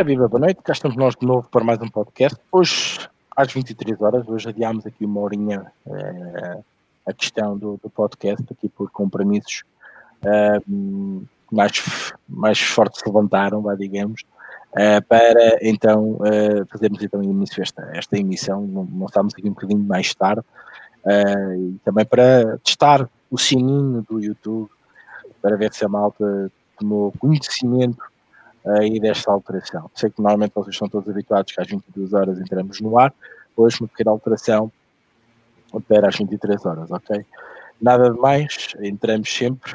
[0.00, 2.40] Ora, viva, boa noite, cá estamos nós de novo para mais um podcast.
[2.50, 6.64] Hoje, às 23 horas, hoje adiámos aqui uma horinha uh,
[7.06, 9.62] a questão do, do, podcast, aqui por compromissos
[10.24, 14.22] uh, mais, mais fortes se levantaram, vá, digamos,
[14.72, 16.18] uh, para então
[16.70, 18.88] fazermos então início esta, esta emissão.
[19.06, 20.40] Estamos aqui um bocadinho mais tarde,
[21.58, 24.70] e também para testar o sininho do YouTube,
[25.42, 28.09] para ver se a malta tomou conhecimento
[28.66, 29.90] aí desta alteração.
[29.94, 33.12] Sei que normalmente vocês estão todos habituados que às 22 horas entramos no ar,
[33.56, 34.70] hoje uma pequena alteração
[35.88, 37.24] para às 23 horas, ok?
[37.80, 39.74] Nada de mais, entramos sempre,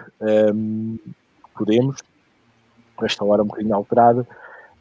[0.54, 1.00] um,
[1.58, 1.98] podemos,
[2.96, 4.28] com esta hora um bocadinho alterada,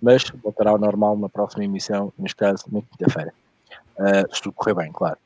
[0.03, 3.33] mas voltará ao normal na próxima emissão, neste caso na quinta-feira.
[3.99, 5.17] Uh, se tudo correr bem, claro.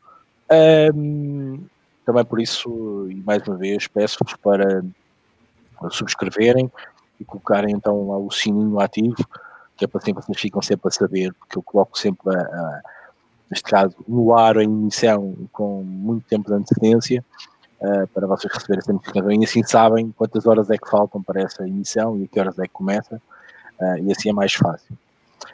[0.95, 1.65] Um,
[2.05, 4.85] também por isso, e mais uma vez, peço-vos para
[5.91, 6.70] subscreverem,
[7.20, 9.16] e colocarem então lá o sininho ativo,
[9.77, 12.80] que é para sempre vocês ficam sempre a saber, porque eu coloco sempre, a, a,
[13.50, 17.24] neste caso, no ar a emissão com muito tempo de antecedência,
[17.80, 21.42] uh, para vocês receberem essa notificação e assim sabem quantas horas é que faltam para
[21.42, 23.16] essa emissão e a que horas é que começa,
[23.80, 24.98] uh, e assim é mais fácil.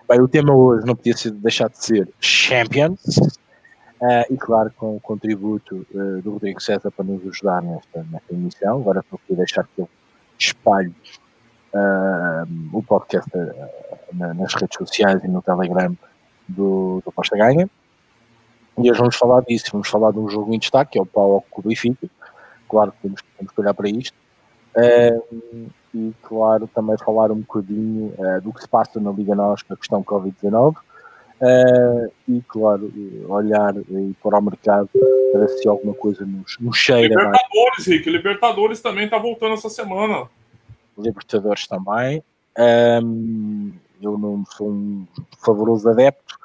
[0.09, 3.19] Bem, o tema hoje não podia ser, deixar de ser Champions,
[4.01, 5.87] uh, e claro, com o contributo
[6.23, 8.81] do Rodrigo César para nos ajudar nesta, nesta emissão.
[8.81, 9.89] Agora a deixar que eu
[10.39, 10.95] espalhe
[12.73, 15.97] o podcast uh, nas redes sociais e no Telegram
[16.49, 17.69] do, do Costa Ganha.
[18.79, 21.07] E hoje vamos falar disso, vamos falar de um jogo em destaque, que é o
[21.07, 22.09] Pau com o Benfica.
[22.69, 24.17] Claro que temos, temos que olhar para isto.
[25.95, 29.75] E, claro, também falar um bocadinho uh, do que se passa na Liga Nós com
[29.75, 30.75] a questão Covid-19.
[31.41, 32.93] Uh, e, claro,
[33.29, 34.89] olhar e pôr ao mercado
[35.33, 37.09] para se alguma coisa nos, nos cheira.
[37.09, 37.87] Libertadores, mais.
[37.87, 40.29] Rick, Libertadores também está voltando essa semana.
[40.97, 42.23] Libertadores também.
[42.59, 45.07] Um, eu não sou um
[45.39, 46.39] favoroso adepto.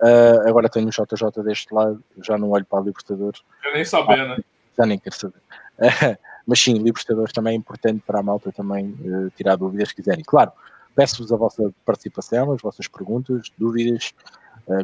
[0.00, 3.42] Uh, agora tenho o JJ deste lado, já não olho para a Libertadores.
[3.64, 4.44] Eu nem saber, ah, né?
[4.76, 5.38] Já nem quero saber.
[5.78, 9.94] Uh, mas sim, Libertadores também é importante para a malta também uh, tirar dúvidas se
[9.94, 10.24] quiserem.
[10.24, 10.52] Claro,
[10.94, 14.14] peço-vos a vossa participação, as vossas perguntas, dúvidas,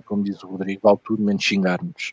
[0.05, 2.13] como diz o Rodrigo, vale tudo menos xingar-nos.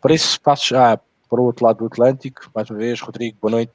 [0.00, 2.50] Para isso, passo já para o outro lado do Atlântico.
[2.54, 3.72] Mais uma vez, Rodrigo, boa noite,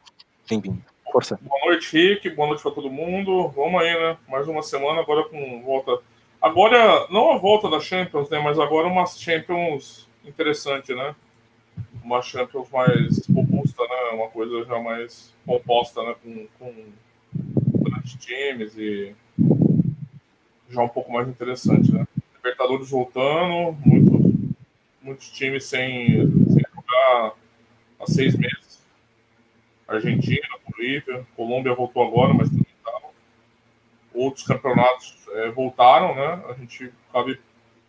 [0.50, 0.89] bem-vindo.
[1.12, 1.40] Força.
[1.42, 2.30] Boa noite, Rick.
[2.30, 3.48] Boa noite para todo mundo.
[3.50, 4.18] Vamos aí, né?
[4.28, 6.00] Mais uma semana agora com volta.
[6.40, 8.40] Agora, não a volta da Champions, né?
[8.40, 11.16] Mas agora uma Champions interessante, né?
[12.04, 14.12] Uma Champions mais robusta, né?
[14.14, 16.16] Uma coisa já mais composta, né?
[16.24, 16.74] Com, com
[17.90, 19.16] grandes times e
[20.70, 22.06] já um pouco mais interessante, né?
[22.36, 24.56] Libertadores voltando, muitos,
[25.02, 26.08] muitos times sem,
[26.48, 27.34] sem jogar
[28.00, 28.70] há seis meses
[29.90, 30.48] Argentina,
[30.80, 33.12] Bolívia, Colômbia voltou agora, mas também estava.
[34.14, 36.46] Outros campeonatos é, voltaram, né?
[36.50, 37.40] A gente cabe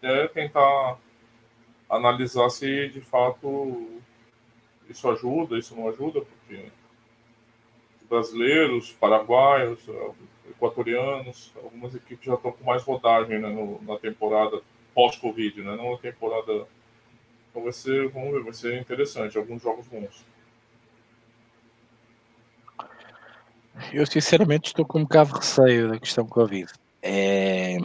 [0.02, 0.98] é, tentar
[1.88, 4.00] analisar se de fato
[4.88, 6.66] isso ajuda, isso não ajuda, porque
[8.08, 9.78] brasileiros, paraguaios,
[10.50, 14.60] equatorianos, algumas equipes já estão com mais rodagem né, no, na temporada
[14.92, 15.76] pós-Covid, né?
[15.76, 16.66] Não na temporada.
[17.50, 20.24] Então vai ser, vamos ver, vai ser interessante, alguns jogos bons.
[23.92, 26.70] Eu sinceramente estou com um bocado de receio da questão Covid.
[27.02, 27.78] É...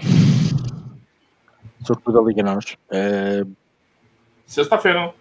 [1.85, 2.77] Sobretudo a Liga Nós.
[2.91, 3.43] É...
[4.45, 5.13] Sexta-feira.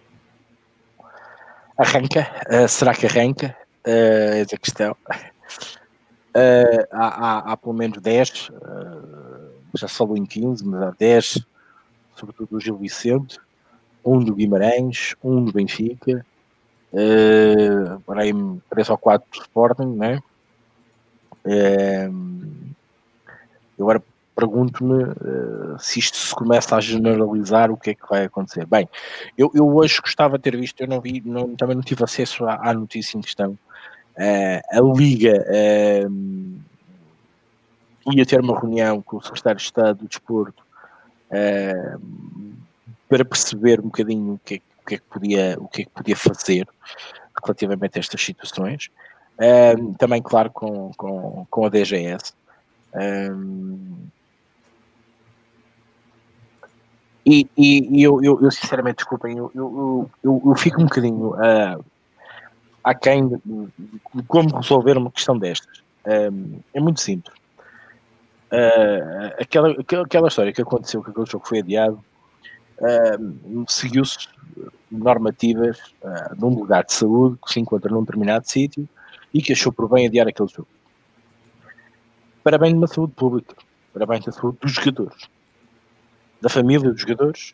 [1.77, 2.27] Arranca?
[2.47, 3.55] Uh, será que arranca?
[3.85, 4.95] Uh, essa questão.
[6.35, 10.91] Uh, há, há, há, pelo menos 10, uh, já se falou em 15, mas há
[10.91, 11.45] 10,
[12.15, 13.39] sobretudo do Gil Vicente,
[14.03, 16.25] um do Guimarães, um do Benfica,
[16.91, 18.33] uh, aí
[18.69, 20.21] 3 ou 4 do Sporting, né?
[21.45, 22.09] É,
[23.79, 24.01] agora
[24.35, 28.65] pergunto-me uh, se isto se começa a generalizar, o que é que vai acontecer.
[28.65, 28.89] Bem,
[29.37, 32.45] eu, eu hoje gostava de ter visto, eu não vi, não, também não tive acesso
[32.45, 33.57] à, à notícia em questão.
[34.17, 35.45] Uh, a Liga
[36.07, 36.11] uh,
[38.13, 40.65] ia ter uma reunião com o secretário de Estado do Desporto
[43.09, 45.85] para perceber um bocadinho o que, é, o que, é que podia, o que é
[45.85, 46.67] que podia fazer
[47.43, 48.89] relativamente a estas situações.
[49.37, 52.33] Um, também, claro, com, com, com a DGS.
[52.93, 54.07] Um,
[57.25, 61.31] e, e, e eu, eu, eu, sinceramente, desculpem, eu, eu, eu, eu fico um bocadinho
[61.31, 61.83] uh,
[62.83, 63.37] aquém de,
[63.77, 65.83] de como resolver uma questão destas.
[66.05, 67.35] Um, é muito simples.
[68.51, 71.99] Uh, aquela, aquela história que aconteceu, que aquele jogo foi adiado,
[72.79, 74.29] uh, seguiu-se
[74.89, 78.87] normativas uh, num lugar de saúde que se encontra num determinado sítio
[79.35, 80.69] e que achou por bem adiar aquele jogo.
[82.41, 83.53] Parabéns de uma saúde pública.
[83.93, 85.27] para bem da saúde dos jogadores,
[86.41, 87.53] da família dos jogadores,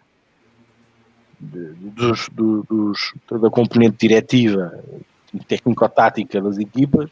[1.39, 4.79] de, dos, do, dos, da componente diretiva
[5.47, 7.09] técnico-tática das equipas,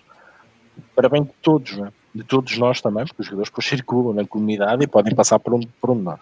[0.96, 1.92] para bem de todos, é?
[2.14, 5.56] de todos nós também, porque os jogadores depois circulam na comunidade e podem passar por
[5.56, 6.20] um, por um de nós.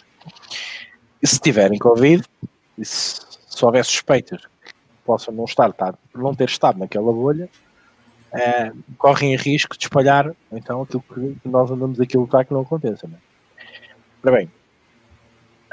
[1.21, 2.23] E se tiverem Covid,
[2.77, 4.73] e se, se houver suspeitas que
[5.05, 5.73] possam não estar,
[6.15, 7.49] não ter estado naquela bolha,
[8.33, 12.61] é, correm risco de espalhar então aquilo que nós andamos aqui a lutar que não
[12.61, 13.07] aconteça.
[13.07, 13.17] Né?
[14.23, 14.51] Ora bem,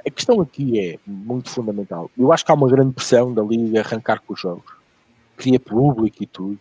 [0.06, 2.10] a questão aqui é muito fundamental.
[2.16, 4.72] Eu acho que há uma grande pressão da Liga arrancar com os jogos.
[5.36, 6.58] Cria público e tudo.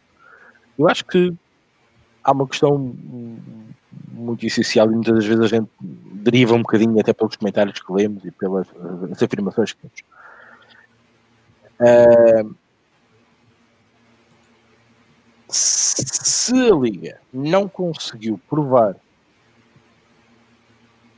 [0.80, 1.34] Eu acho que
[2.24, 2.96] há uma questão
[4.12, 7.92] muito essencial e muitas das vezes a gente deriva um bocadinho até pelos comentários que
[7.92, 8.68] lemos e pelas
[9.22, 10.04] afirmações que temos.
[11.80, 12.56] Uh,
[16.44, 18.98] se a Liga não conseguiu provar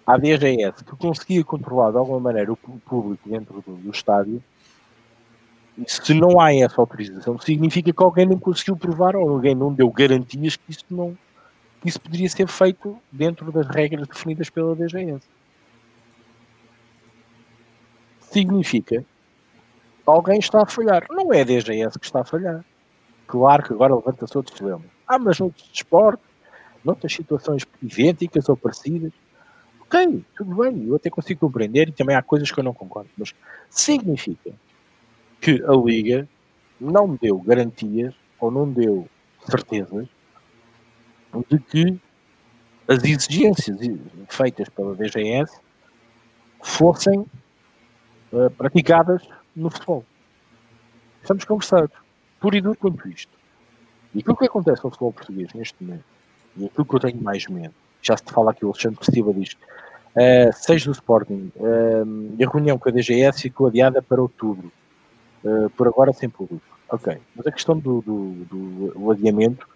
[0.06, 4.44] à DGS que conseguia controlar de alguma maneira o público dentro do, do estádio,
[5.88, 9.90] se não há essa autorização, significa que alguém não conseguiu provar ou alguém não deu
[9.90, 11.18] garantias que isso não
[11.82, 15.28] que isso poderia ser feito dentro das regras definidas pela DGS.
[18.20, 19.06] Significa que
[20.06, 21.06] alguém está a falhar.
[21.10, 22.64] Não é a DGS que está a falhar.
[23.28, 24.95] Claro que agora levanta-se outros dilemas.
[25.08, 26.26] Ah, mas noutros desportos,
[26.84, 29.12] noutras situações idênticas ou parecidas,
[29.82, 33.10] ok, tudo bem, eu até consigo compreender e também há coisas que eu não concordo,
[33.18, 33.34] mas
[33.70, 34.52] significa
[35.42, 36.28] que a Liga
[36.80, 39.08] não deu garantias ou não deu
[39.50, 40.08] certezas
[41.50, 42.00] de que
[42.88, 43.78] as exigências
[44.30, 45.60] feitas pela DGS
[46.64, 47.20] fossem
[48.32, 50.06] uh, praticadas no futebol.
[51.22, 51.96] Estamos conversados
[52.40, 53.32] por e duro quanto isto.
[54.16, 56.06] E aquilo que acontece no futebol português neste momento,
[56.56, 59.54] e aquilo que eu tenho mais medo, já se fala aqui, o Alexandre Cristiva diz,
[60.16, 64.72] uh, seja do Sporting, uh, a reunião com a DGS ficou adiada para outubro,
[65.44, 66.64] uh, por agora sem público.
[66.90, 69.68] Ok, mas a questão do, do, do, do adiamento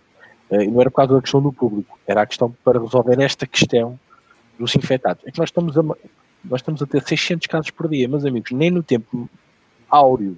[0.52, 3.46] uh, não era por causa da questão do público, era a questão para resolver esta
[3.46, 4.00] questão
[4.58, 5.22] dos infectados.
[5.28, 8.52] É que nós estamos a, nós estamos a ter 600 casos por dia, meus amigos,
[8.52, 9.30] nem no tempo
[9.90, 10.38] áureo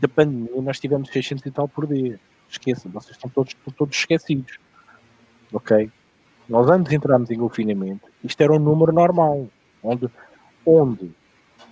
[0.00, 2.18] da pandemia nós tivemos 600 e tal por dia.
[2.54, 4.58] Esqueçam, vocês estão todos, todos esquecidos.
[5.52, 5.90] Ok?
[6.48, 9.48] Nós antes entramos em confinamento, isto era um número normal,
[9.82, 10.10] onde,
[10.66, 11.10] onde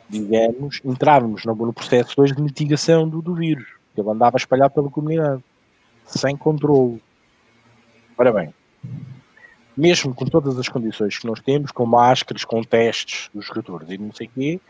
[0.09, 4.91] digamos, entrávamos no, processo 2 de mitigação do, do vírus, que ele andava espalhado pela
[4.91, 5.43] comunidade,
[6.07, 7.03] sem controle.
[8.17, 8.55] Ora bem,
[9.77, 13.99] mesmo com todas as condições que nós temos, com máscaras, com testes dos jogadores e
[13.99, 14.61] não sei o quê,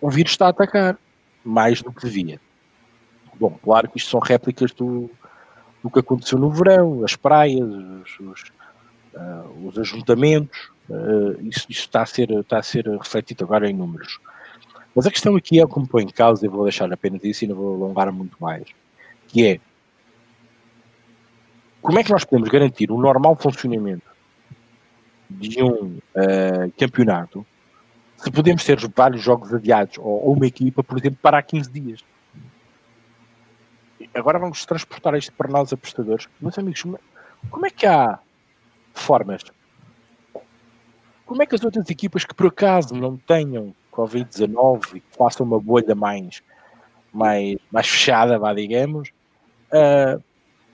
[0.00, 0.98] o vírus está a atacar
[1.44, 2.40] mais do que devia.
[3.38, 5.10] Bom, claro que isto são réplicas do,
[5.82, 8.42] do que aconteceu no verão, as praias, os, os,
[9.14, 13.74] uh, os ajuntamentos, uh, isso, isso, está, a ser, está a ser refletido agora em
[13.74, 14.18] números.
[14.94, 17.48] Mas a questão aqui é como põe em causa, e vou deixar apenas isso e
[17.48, 18.64] não vou alongar muito mais,
[19.28, 19.60] que é
[21.80, 24.06] como é que nós podemos garantir o normal funcionamento
[25.30, 27.46] de um uh, campeonato
[28.16, 31.70] se podemos ter vários jogos adiados ou, ou uma equipa, por exemplo, para há 15
[31.70, 32.04] dias?
[34.18, 36.28] Agora vamos transportar isto para nós apostadores.
[36.40, 36.82] Meus amigos,
[37.50, 38.18] como é que há
[38.92, 39.42] formas?
[41.24, 45.46] Como é que as outras equipas que por acaso não tenham Covid-19 e que façam
[45.46, 46.42] uma bolha mais,
[47.12, 49.10] mais, mais fechada, vá, digamos,
[49.72, 50.22] uh,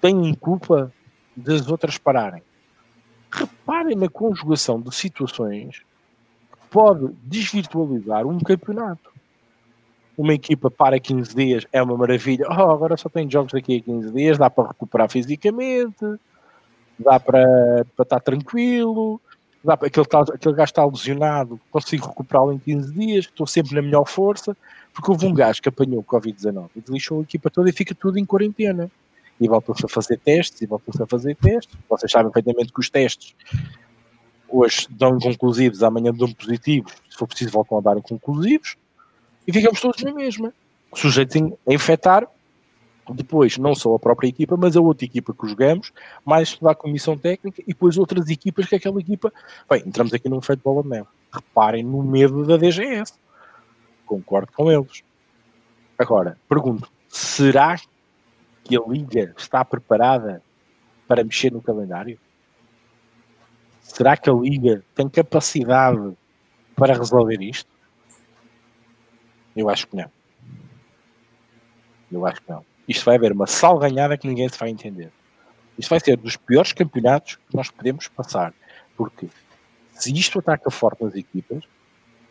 [0.00, 0.92] têm culpa
[1.36, 2.42] das outras pararem?
[3.30, 5.82] Reparem na conjugação de situações
[6.52, 9.13] que pode desvirtualizar um campeonato
[10.16, 12.46] uma equipa para 15 dias é uma maravilha.
[12.48, 16.04] Oh, agora só tem jogos daqui a 15 dias, dá para recuperar fisicamente,
[16.98, 19.20] dá para, para estar tranquilo,
[19.62, 23.82] dá para, aquele, aquele gajo está lesionado, consigo recuperá-lo em 15 dias, estou sempre na
[23.82, 24.56] melhor força,
[24.92, 27.94] porque houve um gajo que apanhou o Covid-19 e deslixou a equipa toda e fica
[27.94, 28.90] tudo em quarentena.
[29.40, 31.76] E voltam-se a fazer testes, e voltam-se a fazer testes.
[31.90, 33.34] Vocês sabem perfeitamente que os testes
[34.48, 38.76] hoje dão inconclusivos, amanhã dão positivos, se for preciso voltam a dar inconclusivos
[39.46, 40.52] e ficamos todos na mesma,
[40.94, 41.36] sujeitos
[41.66, 42.28] a infectar
[43.12, 45.92] depois não só a própria equipa, mas a outra equipa que jogamos,
[46.24, 49.32] mais toda a comissão técnica e depois outras equipas que aquela equipa.
[49.68, 51.06] Bem, entramos aqui num feito bola de.
[51.32, 53.12] Reparem no medo da DGS.
[54.06, 55.02] Concordo com eles.
[55.98, 57.76] Agora, pergunto: será
[58.62, 60.42] que a Liga está preparada
[61.06, 62.18] para mexer no calendário?
[63.82, 66.16] Será que a Liga tem capacidade
[66.74, 67.73] para resolver isto?
[69.56, 70.10] Eu acho que não.
[72.10, 72.64] Eu acho que não.
[72.88, 75.10] Isto vai haver uma salganhada que ninguém se vai entender.
[75.78, 78.52] Isto vai ser dos piores campeonatos que nós podemos passar.
[78.96, 79.28] Porque
[79.92, 81.64] se isto ataca forte nas equipas,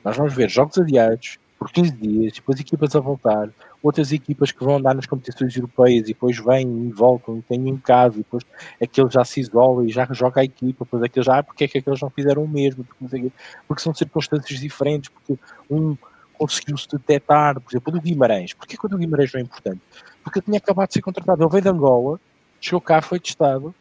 [0.04, 3.50] nós vamos ver jogos adiados por 15 dias, depois equipas a voltar,
[3.82, 7.70] outras equipas que vão andar nas competições europeias e depois vêm e voltam e têm
[7.70, 8.44] em casa, e depois
[8.82, 11.68] aquele já se isola e já joga a equipa, depois aquele já, ah, porque é
[11.70, 12.84] que aqueles não fizeram o mesmo?
[12.84, 13.32] Porque,
[13.66, 15.96] porque são circunstâncias diferentes, porque um
[16.38, 18.54] conseguiu-se detectar, por exemplo, o do Guimarães.
[18.54, 19.82] Porquê que o do Guimarães não é importante?
[20.24, 22.20] Porque ele tinha acabado de ser contratado, ele veio de Angola,
[22.60, 23.74] chegou cá, foi testado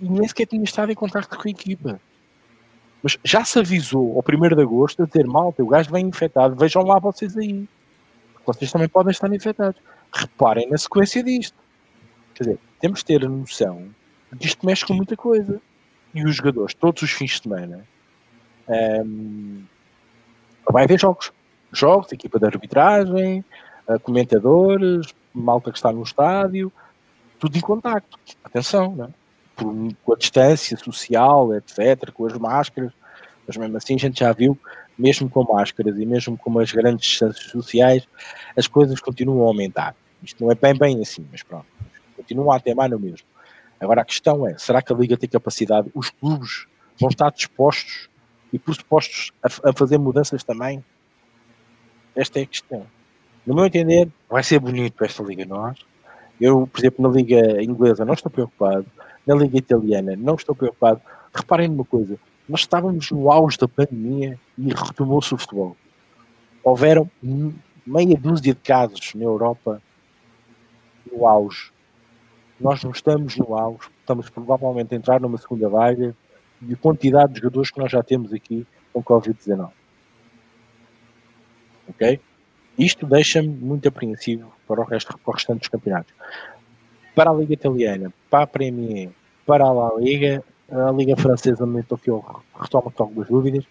[0.00, 2.00] e nem sequer tinha estado em contato com a equipa.
[3.02, 6.56] Mas já se avisou ao 1 de agosto a dizer, malta, o gajo vem infectado,
[6.56, 7.68] vejam lá vocês aí.
[8.46, 9.80] Vocês também podem estar infectados.
[10.12, 11.56] Reparem na sequência disto.
[12.34, 13.88] Quer dizer, temos de ter a noção
[14.32, 15.60] de que isto mexe com muita coisa.
[16.14, 17.84] E os jogadores, todos os fins de semana,
[19.04, 19.64] um,
[20.70, 21.32] vai haver jogos.
[21.78, 23.44] Jogos, equipa de arbitragem,
[23.88, 26.72] uh, comentadores, malta que está no estádio,
[27.38, 28.18] tudo em contacto.
[28.42, 29.08] Atenção, é?
[29.56, 32.92] Por, com a distância social, etc., com as máscaras,
[33.46, 34.58] mas mesmo assim a gente já viu,
[34.98, 38.08] mesmo com máscaras e mesmo com as grandes distâncias sociais,
[38.56, 39.94] as coisas continuam a aumentar.
[40.22, 41.66] Isto não é bem bem assim, mas pronto,
[42.16, 43.26] continua a ter mais no mesmo.
[43.78, 45.90] Agora a questão é, será que a Liga tem capacidade?
[45.94, 46.66] Os clubes
[46.98, 48.08] vão estar dispostos
[48.52, 50.82] e pressupostos a, a fazer mudanças também?
[52.14, 52.86] Esta é a questão.
[53.46, 55.78] No meu entender, vai ser bonito esta Liga Nós.
[56.40, 58.86] Eu, por exemplo, na Liga Inglesa não estou preocupado.
[59.26, 61.00] Na Liga Italiana não estou preocupado.
[61.34, 62.18] Reparem numa coisa.
[62.48, 65.76] Nós estávamos no auge da pandemia e retomou-se o futebol.
[66.62, 67.10] Houveram
[67.86, 69.82] meia dúzia de casos na Europa
[71.10, 71.70] no auge.
[72.60, 73.88] Nós não estamos no auge.
[74.00, 76.14] Estamos provavelmente a entrar numa segunda vaga
[76.62, 79.70] e a quantidade de jogadores que nós já temos aqui com Covid-19.
[81.88, 82.20] Ok?
[82.78, 86.12] Isto deixa-me muito apreensivo para o, resto, para o restante dos campeonatos.
[87.14, 89.10] Para a Liga Italiana, para a Premier,
[89.46, 92.24] para a La Liga, a Liga Francesa, no momento que eu
[92.58, 93.64] retomo aqui algumas dúvidas,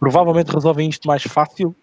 [0.00, 1.74] provavelmente resolvem isto mais fácil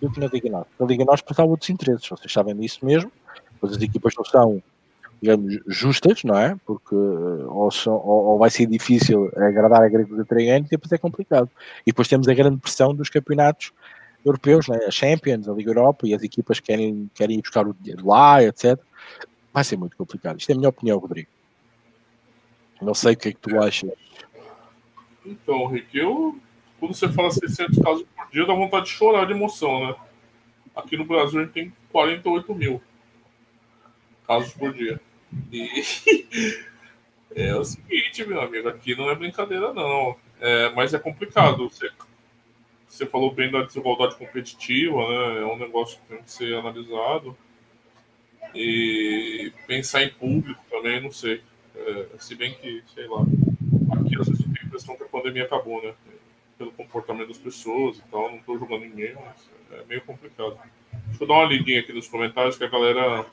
[0.00, 0.70] do que na Liga Norte.
[0.78, 3.12] Na Liga Norte, há outros interesses, vocês sabem disso mesmo,
[3.60, 4.62] pois as equipas não são
[5.20, 6.56] digamos, justas, não é?
[6.64, 10.98] Porque ou, são, ou, ou vai ser difícil agradar a gregos atraentes e depois é
[10.98, 11.50] complicado.
[11.82, 13.72] E depois temos a grande pressão dos campeonatos
[14.24, 14.78] europeus, né?
[14.86, 18.42] a Champions, a Liga Europa e as equipas querem, querem ir buscar o dinheiro lá,
[18.42, 18.78] etc.
[19.52, 20.38] Vai ser muito complicado.
[20.38, 21.28] Isto é a minha opinião, Rodrigo.
[22.80, 23.90] Não sei o que é que tu achas.
[25.26, 26.38] Então, Rick, eu,
[26.78, 29.94] quando você fala 600 casos por dia, dá vontade de chorar de emoção, né?
[30.76, 32.80] Aqui no Brasil a gente tem 48 mil
[34.28, 35.00] casos por dia.
[35.50, 35.66] E
[37.34, 40.14] é o seguinte, meu amigo, aqui não é brincadeira, não.
[40.38, 41.68] É, mas é complicado.
[41.70, 41.90] Você,
[42.86, 45.40] você falou bem da desigualdade competitiva, né?
[45.40, 47.36] É um negócio que tem que ser analisado.
[48.54, 51.42] E pensar em público também, não sei.
[51.74, 55.08] É, se bem que, sei lá, aqui às vezes eu tenho a impressão que a
[55.08, 55.94] pandemia acabou, né?
[56.58, 60.58] Pelo comportamento das pessoas e tal, não estou julgando ninguém, mas é meio complicado.
[61.06, 63.26] Deixa eu dar uma lidinha aqui nos comentários que a galera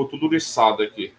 [0.00, 1.12] ficou tudo liçado aqui.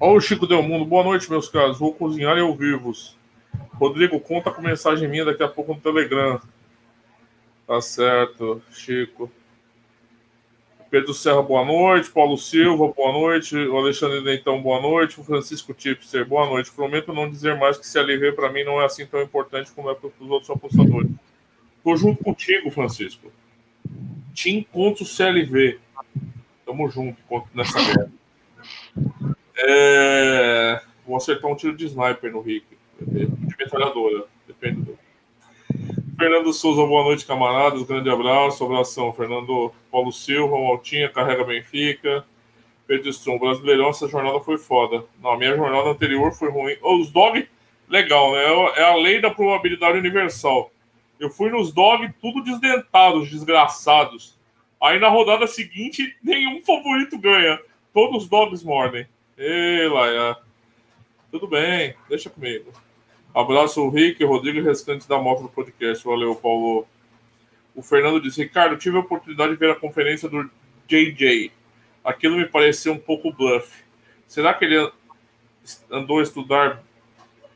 [0.00, 0.84] Olha o Chico Del Mundo.
[0.84, 1.78] Boa noite, meus caros.
[1.78, 3.16] Vou cozinhar e ouvir-vos.
[3.74, 6.40] Rodrigo, conta com mensagem minha daqui a pouco no Telegram.
[7.66, 9.30] Tá certo, Chico.
[10.90, 12.10] Pedro Serra, boa noite.
[12.10, 13.56] Paulo Silva, boa noite.
[13.56, 15.20] O Alexandre Dentão, boa noite.
[15.20, 16.72] O Francisco Tipster, boa noite.
[16.72, 19.94] Prometo não dizer mais que CLV para mim não é assim tão importante como é
[19.94, 21.10] para os outros apostadores.
[21.84, 23.30] Tô junto contigo, Francisco.
[24.32, 25.78] Tim contra o CLV.
[26.68, 27.16] Tamo junto
[27.54, 28.12] nessa guerra.
[29.56, 30.82] É...
[31.06, 32.66] Vou acertar um tiro de sniper no Rick.
[33.00, 33.26] De
[33.58, 34.26] metralhadora.
[34.46, 34.98] Depende do.
[36.18, 37.84] Fernando Souza, boa noite, camaradas.
[37.84, 39.14] Grande abraço, abração.
[39.14, 42.22] Fernando Paulo Silva, Maltinha, carrega Benfica.
[42.86, 45.06] Pedro Strom, Brasileirão, essa jornada foi foda.
[45.22, 46.76] Não, a minha jornada anterior foi ruim.
[46.82, 47.48] Os dog,
[47.88, 48.44] legal, né?
[48.76, 50.70] É a lei da probabilidade universal.
[51.18, 54.37] Eu fui nos dog tudo desdentados, desgraçados.
[54.80, 57.58] Aí na rodada seguinte, nenhum favorito ganha.
[57.92, 59.06] Todos os dogs mordem.
[59.36, 60.36] Ei, Laia.
[61.30, 62.72] Tudo bem, deixa comigo.
[63.34, 66.04] Abraço, Rick, Rodrigo e restantes da moto do podcast.
[66.04, 66.86] Valeu, Paulo.
[67.74, 70.50] O Fernando disse: Ricardo, tive a oportunidade de ver a conferência do
[70.86, 71.52] JJ.
[72.02, 73.84] Aquilo me pareceu um pouco bluff.
[74.26, 74.90] Será que ele
[75.90, 76.82] andou a estudar?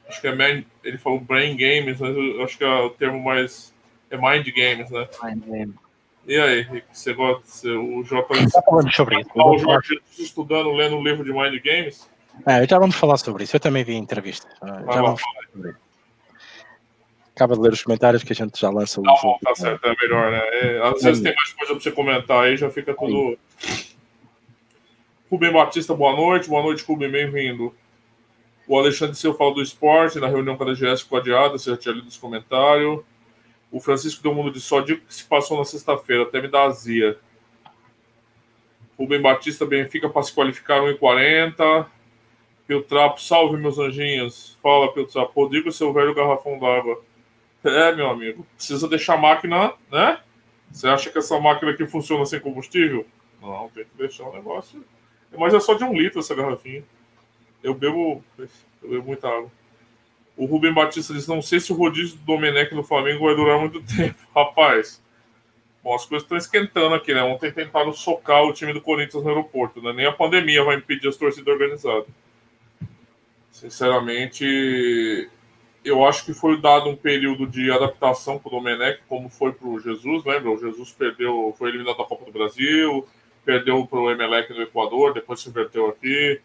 [0.06, 2.14] Acho que é ele falou brain games, mas
[2.44, 3.72] acho que é o termo mais.
[4.10, 5.08] É mind games, né?
[5.22, 5.81] Mind games.
[6.26, 7.68] E aí, Rick, você gosta?
[7.68, 8.22] O J.
[8.52, 9.30] Tá falando sobre isso.
[9.34, 12.08] O Jorge estudando, lendo um livro de mind games?
[12.46, 13.56] É, já vamos falar sobre isso.
[13.56, 14.46] Eu também vi entrevista.
[14.62, 15.78] Ah, já vamos falar sobre isso.
[17.34, 19.04] Acaba de ler os comentários que a gente já lança o.
[19.04, 20.38] Tá bom, tá certo, é melhor, né?
[20.38, 23.38] É, às vezes tem mais coisa pra você comentar aí, já fica tudo.
[25.30, 26.48] Rubem Batista, boa noite.
[26.48, 27.74] Boa noite, Rubem, bem-vindo.
[28.68, 31.76] O Alexandre Silva falou do esporte, na reunião com a DGS ficou adiada, você já
[31.76, 33.00] tinha lido os comentários.
[33.72, 36.64] O Francisco deu mundo de só digo que se passou na sexta-feira, até me dá
[36.64, 37.18] azia.
[38.98, 41.86] Rubem Batista Benfica para se qualificar 1,40.
[42.66, 44.58] Piltrapo, salve meus anjinhos.
[44.62, 45.32] Fala, Piltrapo.
[45.34, 47.02] Rodrigo, seu velho garrafão d'água.
[47.64, 48.46] É, meu amigo.
[48.54, 50.20] Precisa deixar a máquina, né?
[50.70, 53.06] Você acha que essa máquina aqui funciona sem combustível?
[53.40, 54.84] Não, tem que deixar o negócio.
[55.36, 56.84] Mas é só de um litro essa garrafinha.
[57.62, 59.50] Eu bebo, eu bebo muita água.
[60.36, 63.58] O Rubem Batista diz: não sei se o rodízio do Domenech no Flamengo vai durar
[63.58, 64.18] muito tempo.
[64.34, 65.02] Rapaz,
[65.82, 67.22] bom, as coisas estão esquentando aqui, né?
[67.22, 69.92] Ontem tentaram socar o time do Corinthians no aeroporto, né?
[69.92, 72.06] Nem a pandemia vai impedir as torcidas organizadas.
[73.50, 75.28] Sinceramente,
[75.84, 79.68] eu acho que foi dado um período de adaptação para o Domenech, como foi para
[79.68, 80.50] o Jesus, lembra?
[80.50, 83.06] O Jesus perdeu, foi eliminado da Copa do Brasil,
[83.44, 86.40] perdeu para o Emelec no Equador, depois se inverteu aqui,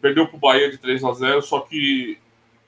[0.00, 2.18] perdeu para o Bahia de 3 a 0 só que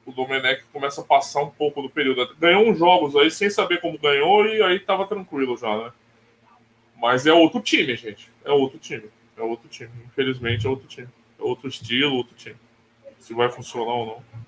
[0.07, 2.35] o Domenech começa a passar um pouco do período.
[2.37, 5.93] Ganhou uns jogos aí sem saber como ganhou e aí estava tranquilo já, né?
[6.97, 8.31] Mas é outro time, gente.
[8.45, 9.05] É outro time.
[9.37, 9.91] É outro time.
[10.07, 11.09] Infelizmente é outro time.
[11.39, 12.57] É outro estilo, outro time.
[13.19, 14.45] Se vai funcionar ou não.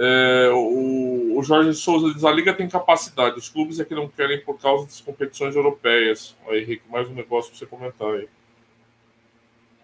[0.00, 4.06] É, o, o, Jorge Souza diz: a liga tem capacidade, os clubes é que não
[4.08, 6.36] querem por causa das competições europeias.
[6.46, 8.28] Aí, Henrique, mais um negócio para você comentar aí.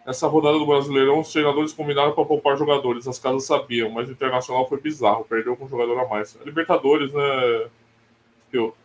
[0.06, 4.12] Nessa rodada do Brasileirão, os treinadores combinaram para poupar jogadores, as casas sabiam, mas o
[4.12, 6.38] Internacional foi bizarro, perdeu com um jogador a mais.
[6.40, 7.68] A Libertadores, né?
[8.52, 8.76] Eu.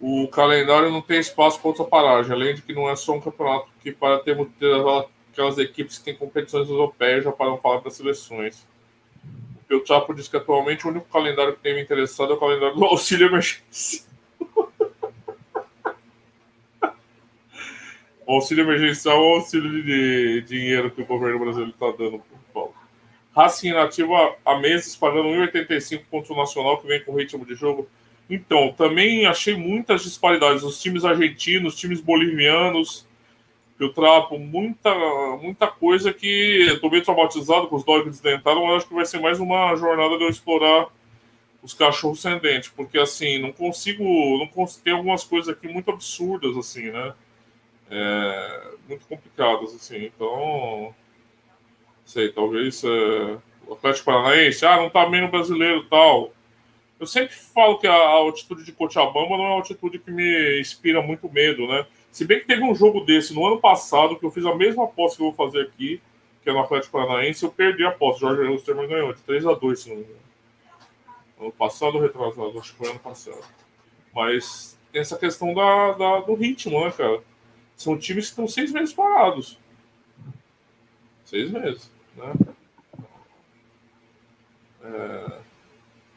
[0.00, 3.20] O calendário não tem espaço para outra paragem, além de que não é só um
[3.20, 4.48] campeonato que para termos
[5.30, 8.66] aquelas equipes que têm competições europeias já param falar das seleções.
[9.70, 12.76] O Chapo diz que atualmente o único calendário que tem me interessado é o calendário
[12.76, 14.11] do auxílio emergencial.
[18.26, 22.36] O auxílio emergencial é o auxílio de dinheiro que o governo brasileiro está dando para
[22.36, 22.74] o Paulo.
[23.34, 27.88] Racing nativa há meses pagando 1,85 ponto nacional que vem com ritmo de jogo.
[28.28, 30.62] Então, também achei muitas disparidades.
[30.62, 33.06] Os times argentinos, os times bolivianos,
[33.80, 34.94] eu trapo muita,
[35.40, 39.20] muita coisa que tô meio traumatizado com os que desdentaram, mas acho que vai ser
[39.20, 40.86] mais uma jornada de eu explorar
[41.62, 44.04] os cachorros sem dente, porque assim, não consigo,
[44.38, 47.14] não consigo, tem algumas coisas aqui muito absurdas, assim, né?
[47.94, 50.94] É, muito complicadas, assim, então,
[52.06, 56.32] sei, talvez é, o Atlético Paranaense, ah, não tá bem no brasileiro tal.
[56.98, 60.58] Eu sempre falo que a, a altitude de Cochabamba não é uma altitude que me
[60.58, 61.86] inspira muito medo, né?
[62.10, 64.84] Se bem que teve um jogo desse no ano passado, que eu fiz a mesma
[64.84, 66.00] aposta que eu vou fazer aqui,
[66.42, 68.20] que é no Atlético Paranaense, eu perdi a aposta.
[68.20, 70.18] Jorge Rusterman ganhou de 3 a 2 se não me engano.
[71.40, 72.58] Ano passado ou retrasado?
[72.58, 73.44] Acho que foi ano passado.
[74.14, 77.20] Mas tem essa questão da, da, do ritmo, né, cara?
[77.82, 79.58] São times que estão seis meses parados.
[81.24, 82.32] Seis meses, né?
[84.84, 85.38] É...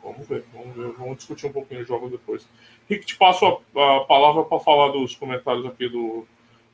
[0.03, 2.47] Vamos ver, vamos ver, vamos discutir um pouquinho o jogo depois.
[2.87, 6.27] Rick, te passo a, a palavra para falar dos comentários aqui do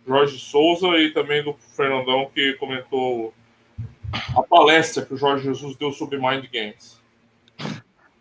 [0.06, 3.34] Jorge Souza e também do Fernandão, que comentou
[4.36, 7.00] a palestra que o Jorge Jesus deu sobre Mind Games.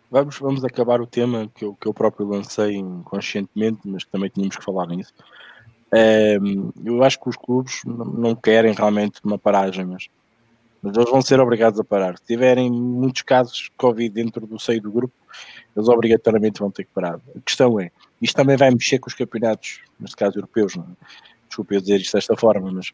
[0.09, 4.55] Vamos, vamos acabar o tema que eu, que eu próprio lancei inconscientemente, mas também tínhamos
[4.55, 5.13] que falar nisso.
[5.93, 6.37] É,
[6.83, 10.07] eu acho que os clubes não querem realmente uma paragem, mas
[10.81, 12.17] mas eles vão ser obrigados a parar.
[12.17, 15.13] Se tiverem muitos casos de Covid dentro do seio do grupo,
[15.75, 17.19] eles obrigatoriamente vão ter que parar.
[17.35, 21.05] A questão é, isto também vai mexer com os campeonatos, neste caso europeus, não é?
[21.47, 22.91] desculpe eu dizer isto desta forma, mas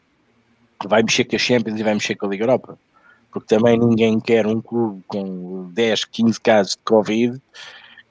[0.84, 2.78] vai mexer com a Champions e vai mexer com a Liga Europa.
[3.30, 7.40] Porque também ninguém quer um clube com 10, 15 casos de Covid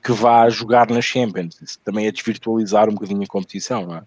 [0.03, 1.61] que vá jogar na Champions.
[1.61, 4.03] Isso também é desvirtualizar um bocadinho a competição, não é?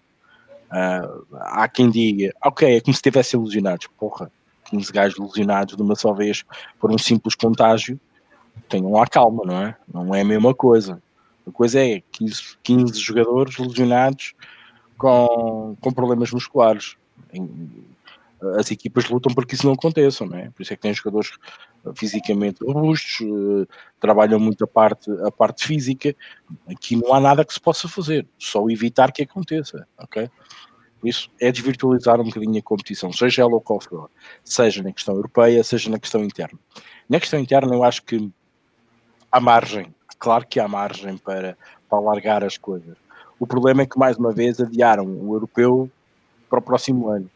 [0.71, 3.87] Uh, há quem diga, ok, é como se estivessem ilusionados.
[3.99, 4.31] Porra,
[4.65, 6.43] 15 gajos lesionados de uma só vez
[6.79, 7.99] por um simples contágio,
[8.69, 9.75] tenham lá calma, não é?
[9.93, 11.01] Não é a mesma coisa.
[11.47, 14.33] A coisa é 15, 15 jogadores lesionados
[14.97, 16.95] com, com problemas musculares.
[18.57, 20.49] As equipas lutam para que isso não aconteça, não é?
[20.49, 21.31] Por isso é que tem jogadores
[21.95, 23.67] fisicamente robustos, eh,
[23.99, 26.15] trabalham muito a parte, a parte física.
[26.67, 30.29] Aqui não há nada que se possa fazer, só evitar que aconteça, ok?
[31.03, 34.09] Isso é desvirtualizar um bocadinho a competição, seja ela ou qual for,
[34.43, 36.59] seja na questão europeia, seja na questão interna.
[37.09, 38.31] Na questão interna, eu acho que
[39.31, 41.57] há margem, claro que há margem para,
[41.89, 42.95] para alargar as coisas.
[43.39, 45.89] O problema é que, mais uma vez, adiaram o europeu
[46.47, 47.29] para o próximo ano.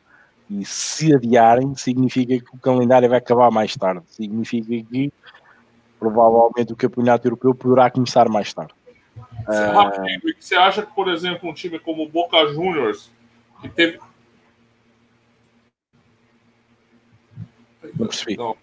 [0.50, 4.04] E se adiarem, significa que o calendário vai acabar mais tarde.
[4.08, 5.12] Significa que
[6.00, 8.74] provavelmente o campeonato europeu poderá começar mais tarde.
[9.48, 10.36] Rápido, uh...
[10.40, 13.12] você acha que, por exemplo, um time como o Boca Juniors
[13.62, 14.00] que teve.
[17.98, 18.38] Não percebi.
[18.38, 18.56] Não.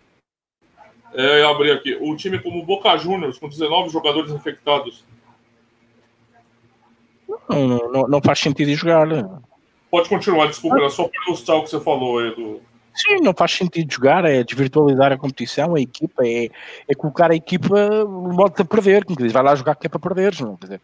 [1.14, 1.96] É, abri aqui.
[2.00, 5.04] O time como Boca Juniors, com 19 jogadores infectados.
[7.48, 9.06] Não, não, não faz sentido jogar.
[9.06, 9.22] Né?
[9.92, 12.62] Pode continuar, desculpa, era só para ilustrar o que você falou do.
[12.94, 16.48] Sim, não faz sentido jogar, é desvirtualizar a competição, a equipa, é,
[16.88, 19.90] é colocar a equipa no modo de perder, como diz, vai lá jogar que é
[19.90, 20.80] para perder, não, quer dizer,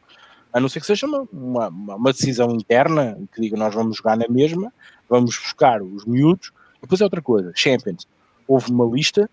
[0.52, 4.14] a não ser que seja uma, uma, uma, decisão interna, que diga nós vamos jogar
[4.14, 4.70] na mesma,
[5.08, 8.06] vamos buscar os miúdos, depois é outra coisa, Champions,
[8.46, 9.28] houve uma lista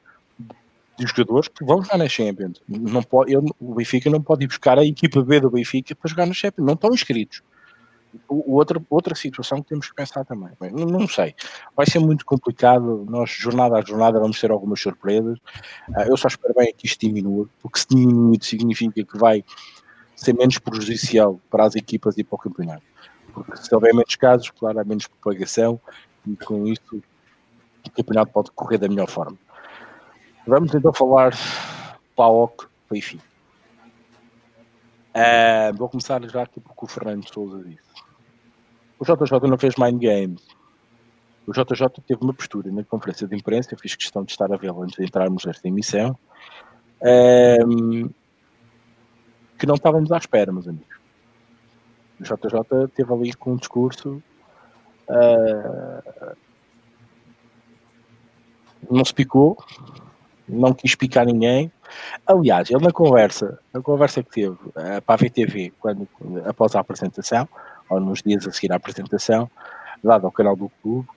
[0.97, 2.61] de jogadores que vão jogar na Champions.
[2.67, 6.25] Não pode, o Benfica não pode ir buscar a equipa B do Benfica para jogar
[6.25, 7.41] na Champions, não estão inscritos.
[8.27, 10.51] O, outra, outra situação que temos que pensar também.
[10.59, 11.35] Bem, não, não, sei,
[11.75, 13.05] vai ser muito complicado.
[13.09, 15.37] Nós, jornada a jornada, vamos ter algumas surpresas.
[15.89, 19.43] Uh, eu só espero bem que isto diminua, porque se diminuir significa que vai
[20.15, 22.83] ser menos prejudicial para as equipas e para o campeonato.
[23.33, 25.79] Porque se houver menos casos, claro, há menos propagação
[26.25, 27.03] e com isso
[27.85, 29.37] o campeonato pode correr da melhor forma.
[30.47, 31.33] Vamos então falar
[32.15, 33.23] PAOC Benfica.
[35.15, 38.04] Uh, vou começar já aqui porque o Fernando Souza disse.
[38.99, 40.45] O JJ não fez mind games.
[41.47, 44.57] O JJ teve uma postura na conferência de imprensa, eu fiz questão de estar a
[44.57, 46.17] vê-la antes de entrarmos nesta emissão,
[47.67, 48.09] um,
[49.59, 50.97] que não estávamos à espera, meus amigos.
[52.19, 54.23] O JJ teve ali com um discurso
[55.09, 56.35] uh,
[58.89, 59.57] não se picou,
[60.47, 61.71] não quis picar ninguém.
[62.25, 66.07] Aliás, ele na conversa, a conversa que teve uh, para a VTV, quando,
[66.45, 67.47] após a apresentação,
[67.89, 69.49] ou nos dias a seguir à apresentação,
[70.03, 71.07] dado ao canal do clube,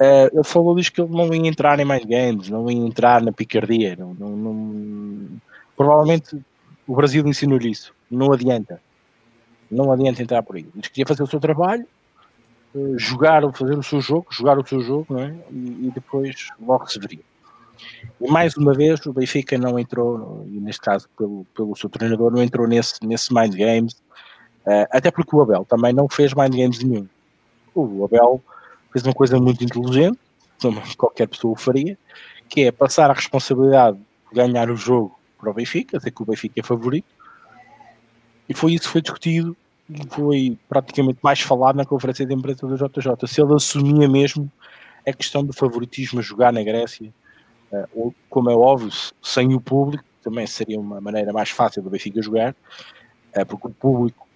[0.00, 3.22] uh, ele falou diz que ele não ia entrar em mais games, não ia entrar
[3.22, 3.96] na picardia.
[3.96, 5.28] Não, não, não...
[5.76, 6.38] Provavelmente
[6.86, 7.92] o Brasil ensinou-lhe isso.
[8.10, 8.80] Não adianta.
[9.70, 10.66] Não adianta entrar por aí.
[10.74, 11.86] Diz que queria fazer o seu trabalho,
[12.74, 15.34] uh, jogar, fazer o seu jogo, jogar o seu jogo, não é?
[15.50, 17.20] E, e depois logo se veria.
[18.20, 22.32] E mais uma vez o Benfica não entrou, e neste caso pelo, pelo seu treinador,
[22.32, 24.02] não entrou nesse, nesse mind games,
[24.68, 27.08] uh, até porque o Abel também não fez mind games nenhum.
[27.74, 28.42] O Abel
[28.92, 30.18] fez uma coisa muito inteligente,
[30.60, 31.96] como qualquer pessoa o faria,
[32.48, 36.26] que é passar a responsabilidade de ganhar o jogo para o Benfica, dizer que o
[36.26, 37.06] Benfica é favorito,
[38.48, 39.56] e foi isso que foi discutido
[39.88, 43.26] e foi praticamente mais falado na conferência de imprensa do JJ.
[43.26, 44.50] Se ele assumia mesmo
[45.06, 47.12] a questão do favoritismo a jogar na Grécia,
[47.70, 48.90] Uh, como é óbvio,
[49.22, 52.54] sem o público também seria uma maneira mais fácil do Benfica jogar,
[53.36, 54.26] uh, porque o público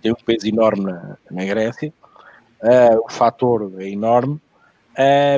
[0.00, 1.92] tem um peso enorme na, na Grécia,
[2.62, 4.40] uh, o fator é enorme,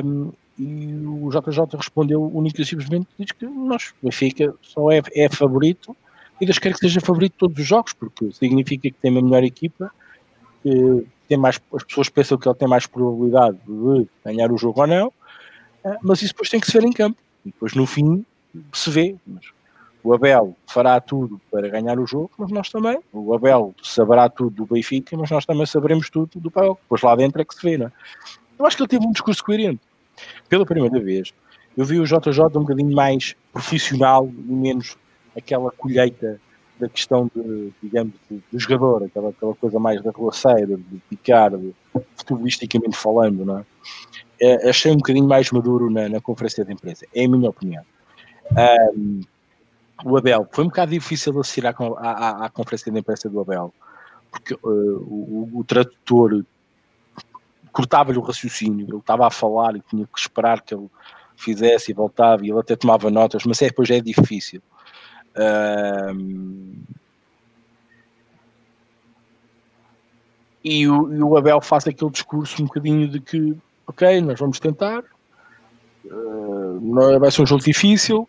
[0.03, 5.29] um, e o JJ respondeu única e simplesmente diz que nós, Benfica, só é, é
[5.29, 5.95] favorito
[6.39, 9.21] e das quer que seja favorito de todos os jogos, porque significa que tem uma
[9.21, 9.91] melhor equipa,
[10.61, 14.81] que tem mais, as pessoas pensam que ele tem mais probabilidade de ganhar o jogo
[14.81, 15.13] ou não,
[15.83, 17.17] ah, mas isso depois tem que se ver em campo.
[17.45, 18.25] E depois no fim
[18.73, 19.15] se vê.
[19.25, 19.45] Mas
[20.03, 22.99] o Abel fará tudo para ganhar o jogo, mas nós também.
[23.11, 26.77] O Abel saberá tudo do Benfica, mas nós também saberemos tudo do Paulo.
[26.81, 27.91] Depois lá dentro é que se vê, não é?
[28.57, 29.81] Eu acho que ele teve um discurso coerente.
[30.49, 31.33] Pela primeira vez,
[31.75, 34.97] eu vi o JJ um bocadinho mais profissional e menos
[35.35, 36.39] aquela colheita
[36.79, 41.73] da questão de, digamos, de jogador, aquela, aquela coisa mais da roceira, de picar, de,
[42.15, 43.65] futebolisticamente falando, não é?
[44.41, 47.83] é, achei um bocadinho mais maduro na, na, conferência de imprensa, é a minha opinião.
[48.95, 49.21] Um,
[50.03, 53.73] o Abel, foi um bocado difícil assistir à, à, à conferência de imprensa do Abel,
[54.31, 56.43] porque uh, o, o, tradutor
[57.71, 60.89] cortava-lhe o raciocínio, ele estava a falar e tinha que esperar que ele
[61.35, 64.61] fizesse e voltava, e ele até tomava notas, mas é, depois é difícil.
[65.35, 66.83] Um,
[70.63, 74.59] e, o, e o Abel faz aquele discurso um bocadinho de que ok, nós vamos
[74.59, 75.03] tentar,
[76.05, 78.27] uh, vai ser um jogo difícil,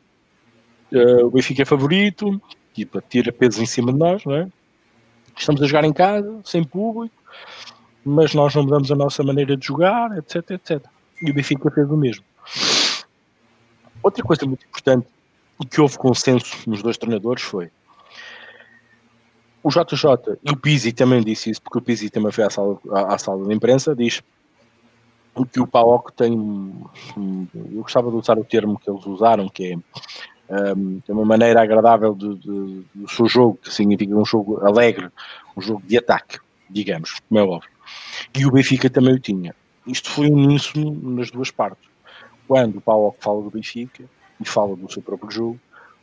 [0.93, 2.41] uh, o Benfica é favorito,
[2.75, 4.49] tipo, tira peso em cima de nós, não é?
[5.37, 7.15] Estamos a jogar em casa, sem público,
[8.05, 10.85] mas nós não mudamos a nossa maneira de jogar, etc, etc.
[11.23, 12.25] E o Benfica fez o mesmo.
[14.03, 15.07] Outra coisa muito importante
[15.61, 17.71] e que houve consenso nos dois treinadores foi
[19.63, 22.79] o JJ e o Pizzi também disse isso, porque o Pizzi também foi à sala,
[22.91, 24.21] à, à sala de imprensa, diz
[25.51, 26.35] que o PAOC tem,
[27.55, 29.79] eu gostava de usar o termo que eles usaram, que é,
[30.53, 35.09] um, é uma maneira agradável de, de, do seu jogo, que significa um jogo alegre,
[35.57, 36.39] um jogo de ataque,
[36.69, 37.71] digamos, como é óbvio.
[38.37, 39.55] E o Benfica também o tinha.
[39.87, 41.89] Isto foi uníssono nas duas partes.
[42.47, 44.05] Quando o PAOC fala do Benfica
[44.41, 45.61] e fala do seu próprio jogo,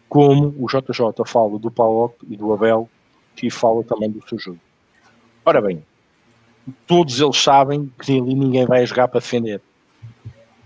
[0.08, 2.90] como o JJ fala do PAOC e do Abel,
[3.36, 4.60] que fala também do seu jogo.
[5.46, 5.84] Ora bem,
[6.88, 9.62] todos eles sabem que ali ninguém vai jogar para defender.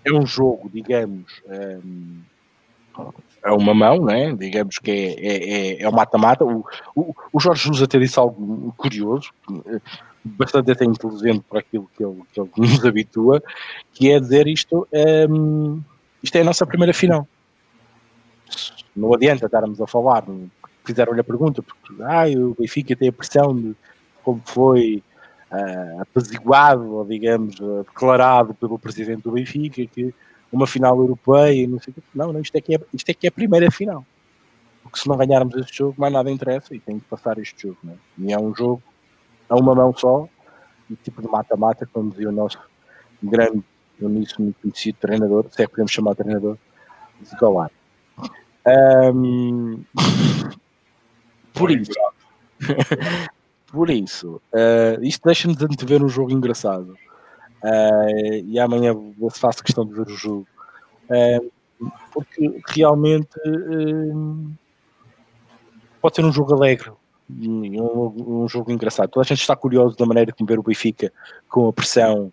[0.05, 2.21] é um jogo, digamos, um,
[3.43, 4.33] é uma mão, né?
[4.33, 6.45] digamos que é, é, é, é o mata-mata.
[6.45, 9.31] O, o, o, Jorge Jesus até disse algo curioso,
[10.23, 13.43] bastante até inteligente para aquilo que ele, que ele nos habitua,
[13.93, 14.87] que é dizer isto,
[15.29, 15.81] um,
[16.21, 17.27] isto é a nossa primeira final.
[18.95, 20.23] Não adianta estarmos a falar,
[20.85, 23.75] fizeram-lhe a pergunta, porque ah, o Benfica tem a pressão de
[24.23, 25.03] como foi
[25.51, 30.13] uh, apaziguado, ou digamos, uh, declarado pelo presidente do Benfica, que
[30.53, 32.03] uma final europeia, não sei o.
[32.13, 34.05] Não, não, isto é que é, isto é que é a primeira final.
[34.83, 37.77] Porque se não ganharmos este jogo, mais nada interessa e tem que passar este jogo.
[37.83, 37.95] Né?
[38.17, 38.83] E é um jogo
[39.49, 40.27] a uma mão só,
[40.89, 42.59] e tipo de mata-mata, como dizia o nosso
[43.21, 43.63] grande,
[44.01, 46.57] uníssono conhecido treinador, se é que podemos chamar treinador,
[47.23, 47.71] Zicolar.
[49.13, 49.83] Um,
[51.53, 51.91] por isso,
[53.67, 56.97] por isso, uh, isto deixa-nos antever um jogo engraçado.
[57.63, 58.93] Uh, e amanhã
[59.31, 60.47] se faço questão de ver o jogo.
[61.05, 61.51] Uh,
[62.11, 64.51] porque realmente uh,
[66.01, 66.91] pode ser um jogo alegre,
[67.29, 69.09] um, um, jogo engraçado.
[69.09, 71.11] Toda a gente está curioso da maneira como ver o Benfica
[71.49, 72.31] com a pressão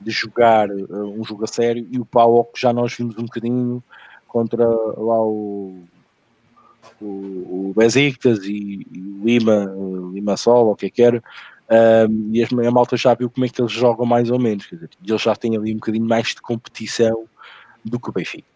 [0.00, 3.82] de jogar um jogo a sério e o Pau que já nós vimos um bocadinho
[4.26, 5.78] contra lá o
[7.00, 9.72] o, o Besiktas e, e o Lima,
[10.12, 11.22] Lima Sol, ou o que é que era,
[11.70, 14.74] um, e a malta já viu como é que eles jogam mais ou menos, quer
[14.74, 17.24] dizer, eles já têm ali um bocadinho mais de competição
[17.84, 18.48] do que o Benfica.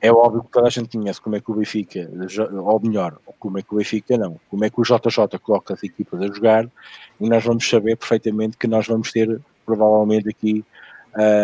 [0.00, 2.08] É óbvio que toda a gente conhece como é que o Benfica,
[2.64, 5.82] ou melhor, como é que o Benfica não, como é que o JJ coloca as
[5.82, 6.66] equipas a jogar,
[7.20, 10.64] e nós vamos saber perfeitamente que nós vamos ter provavelmente aqui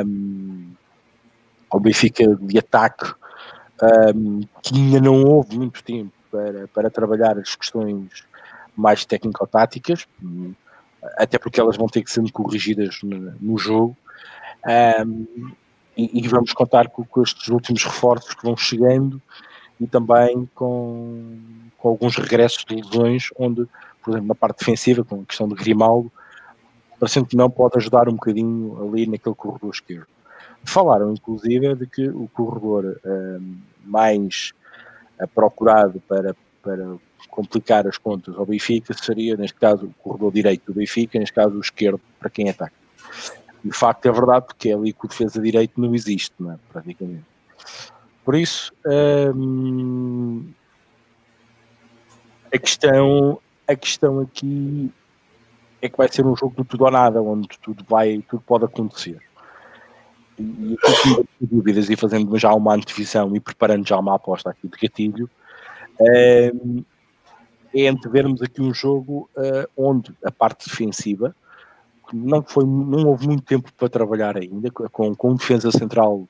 [0.07, 0.71] um,
[1.71, 3.13] o Benfica de ataque
[4.15, 8.25] um, que ainda não houve muito tempo para, para trabalhar as questões
[8.75, 10.07] mais técnico-táticas,
[11.17, 13.97] até porque elas vão ter que ser corrigidas no, no jogo.
[15.07, 15.53] Um,
[15.97, 19.21] e, e, vamos contar com, com, estes últimos reforços que vão chegando
[19.81, 21.39] e também com,
[21.79, 23.67] com, alguns regressos de lesões, onde,
[24.03, 26.11] por exemplo, na parte defensiva, com a questão de Grimaldo,
[26.99, 30.07] parecendo que não pode ajudar um bocadinho ali naquele corredor esquerdo.
[30.65, 34.53] Falaram, inclusive, de que o corredor um, mais
[35.21, 36.97] uh, procurado para, para
[37.31, 41.57] complicar as contas ao Benfica seria, neste caso, o corredor direito do Benfica, neste caso,
[41.57, 42.73] o esquerdo para quem ataca.
[43.65, 46.53] E o facto é verdade, porque é ali que o defesa direito não existe, não
[46.53, 46.59] é?
[46.73, 47.25] praticamente.
[48.25, 48.73] Por isso,
[49.35, 50.51] hum,
[52.53, 54.93] a, questão, a questão aqui
[55.81, 58.65] é que vai ser um jogo de tudo ou nada, onde tudo, vai, tudo pode
[58.65, 59.21] acontecer.
[60.39, 64.77] E aqui, dúvidas e fazendo já uma antevisão e preparando já uma aposta aqui de
[64.77, 65.31] gatilho,
[66.01, 66.85] hum,
[67.85, 71.35] é vermos aqui um jogo uh, onde a parte defensiva
[72.13, 76.29] não, foi, não houve muito tempo para trabalhar ainda, com, com defesa central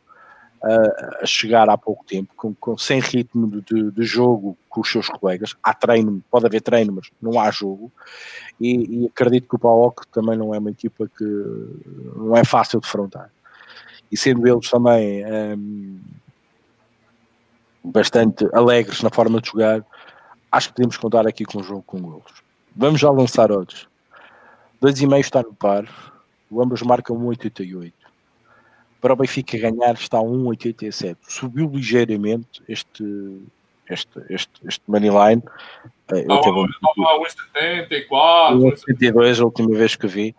[0.63, 4.91] uh, a chegar há pouco tempo, com, com sem ritmo de, de, jogo com os
[4.91, 5.55] seus colegas.
[5.63, 7.93] Há treino, pode haver treino, mas não há jogo.
[8.61, 11.25] E, e acredito que o PAOC também não é uma equipa que
[12.17, 13.31] não é fácil de frontar.
[14.11, 16.01] E sendo eles também um,
[17.85, 19.85] bastante alegres na forma de jogar,
[20.57, 22.43] acho que podemos contar aqui com um jogo com golos.
[22.75, 23.87] Vamos já lançar odds.
[24.83, 25.87] 2,5 está no par.
[26.51, 27.93] O ambos marcam 1,88.
[29.01, 31.17] Para o Benfica ganhar está 1,87.
[31.29, 33.05] Subiu ligeiramente este,
[33.89, 35.43] este, este, este moneyline.
[36.11, 38.57] Estava a 1,74.
[38.89, 40.35] 1,72 a última vez que vi.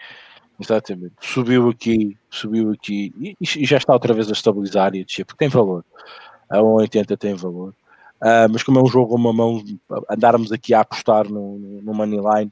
[0.59, 1.13] Exatamente.
[1.21, 5.23] Subiu aqui, subiu aqui e, e, já está outra vez a estabilizar e a descer,
[5.23, 5.85] porque tem valor.
[6.49, 7.75] A 1,80 tem valor.
[8.21, 9.63] Uh, mas como é um jogo a uma mão,
[10.09, 12.51] andarmos aqui a apostar no, no Moneyline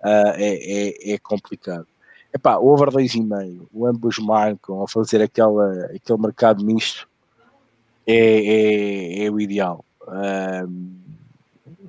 [0.00, 1.86] uh, é, é, é, complicado.
[2.34, 7.08] Epá, over 2,5, o ambos marcam ao fazer aquela, aquele mercado misto
[8.06, 9.84] é, é, é o ideal.
[10.02, 10.98] Uh,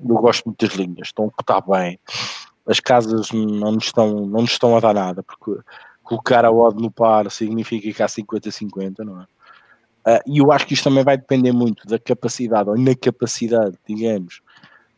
[0.08, 1.98] eu gosto muito das linhas, estão a cotar bem.
[2.66, 5.60] As casas não nos estão, não nos estão a dar nada, porque
[6.02, 9.26] colocar a odd no par significa que há 50-50, não é?
[10.06, 13.76] Uh, e eu acho que isto também vai depender muito da capacidade ou na capacidade,
[13.86, 14.40] digamos,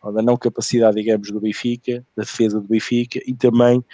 [0.00, 3.84] ou da não capacidade, digamos, do Benfica, da defesa do Benfica e também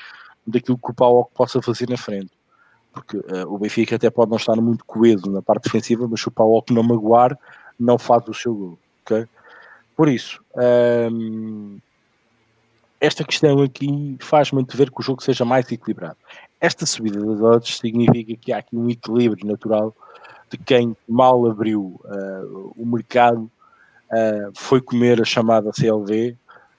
[0.47, 2.31] daquilo que o Paulo possa fazer na frente.
[2.93, 6.29] Porque uh, o Benfica até pode não estar muito coeso na parte defensiva, mas se
[6.29, 7.39] o Paulo não magoar,
[7.79, 8.79] não faz o seu gol.
[9.05, 9.27] Okay?
[9.97, 10.43] Por isso,
[11.13, 11.79] um,
[13.01, 16.17] esta questão aqui faz-me ver que o jogo seja mais equilibrado.
[16.61, 19.95] Esta subida das odds significa que há aqui um equilíbrio natural
[20.51, 23.51] de quem mal abriu uh, o mercado
[24.11, 26.37] uh, foi comer a chamada CLV,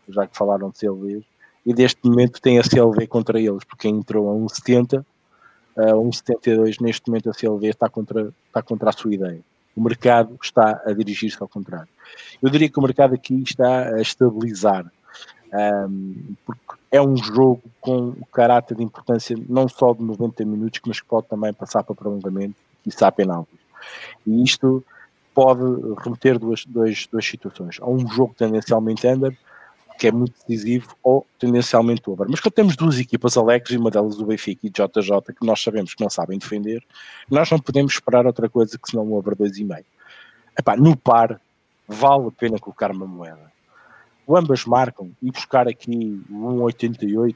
[0.08, 1.24] já que falaram de CLV,
[1.66, 5.06] e deste momento tem a CLV contra eles, porque entrou a 1,70
[5.76, 9.42] uh, 1,72 neste momento a CLV está contra, está contra a sua ideia.
[9.76, 11.88] O mercado está a dirigir-se ao contrário.
[12.42, 14.92] Eu diria que o mercado aqui está a estabilizar,
[15.54, 20.82] um, porque é um jogo com o caráter de importância não só de 90 minutos,
[20.86, 22.56] mas que pode também passar para prolongamento
[22.94, 23.60] e para penaltis.
[24.26, 24.84] E isto
[25.34, 25.64] pode
[26.04, 27.78] remeter duas, duas, duas situações.
[27.80, 29.38] Há um jogo tendencialmente under,
[29.98, 32.28] que é muito decisivo, ou tendencialmente over.
[32.30, 35.62] Mas quando temos duas equipas alegres, e uma delas o Benfica e JJ, que nós
[35.62, 36.84] sabemos que não sabem defender,
[37.30, 39.84] nós não podemos esperar outra coisa que senão um over 2,5.
[40.58, 41.40] Epá, no par,
[41.88, 43.52] vale a pena colocar uma moeda.
[44.30, 47.36] Ambas marcam e buscar aqui um 1,88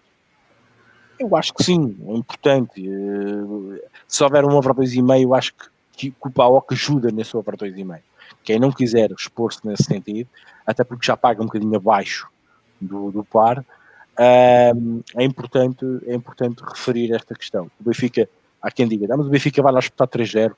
[1.23, 2.86] eu acho que sim, é importante.
[2.86, 7.55] Eh, se houver um over 2,5, eu acho que, que o PAOC ajuda nesse over
[7.55, 7.99] 2,5.
[8.43, 10.29] Quem não quiser expor-se nesse sentido,
[10.65, 12.27] até porque já paga um bocadinho abaixo
[12.79, 13.63] do, do par,
[14.17, 14.71] é,
[15.19, 17.71] importante, é importante referir esta questão.
[17.79, 18.29] O Benfica,
[18.62, 20.53] há quem diga, ah, mas o Benfica vai lá espetar 3-0,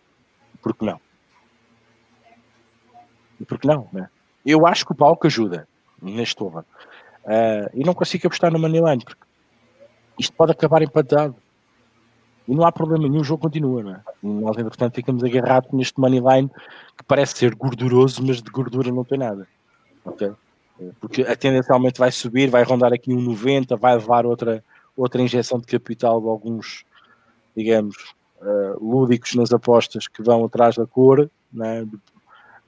[0.61, 0.99] por que não?
[3.39, 4.09] E por que não, né?
[4.45, 5.67] Eu acho que o PAOC ajuda
[6.01, 6.63] neste over.
[7.23, 9.21] Uh, e não consigo apostar no Moneyline, porque
[10.17, 11.35] isto pode acabar empatado.
[12.47, 14.01] E não há problema nenhum, o jogo continua, não é?
[14.21, 16.49] Nós, entretanto, ficamos agarrados neste moneyline
[16.95, 19.47] que parece ser gorduroso, mas de gordura não tem nada.
[20.05, 20.31] Ok?
[20.99, 24.63] Porque a tendencialmente vai subir, vai rondar aqui um 90, vai levar outra,
[24.95, 26.85] outra injeção de capital de alguns,
[27.55, 27.95] digamos,
[28.41, 31.83] uh, lúdicos nas apostas que vão atrás da cor, né?
[31.83, 31.97] de,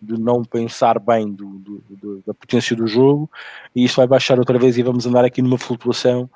[0.01, 3.29] de não pensar bem do, do, do, da potência do jogo,
[3.75, 6.29] e isto vai baixar outra vez e vamos andar aqui numa flutuação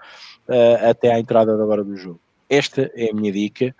[0.51, 2.19] uh, até à entrada da hora do jogo.
[2.49, 3.73] Esta é a minha dica,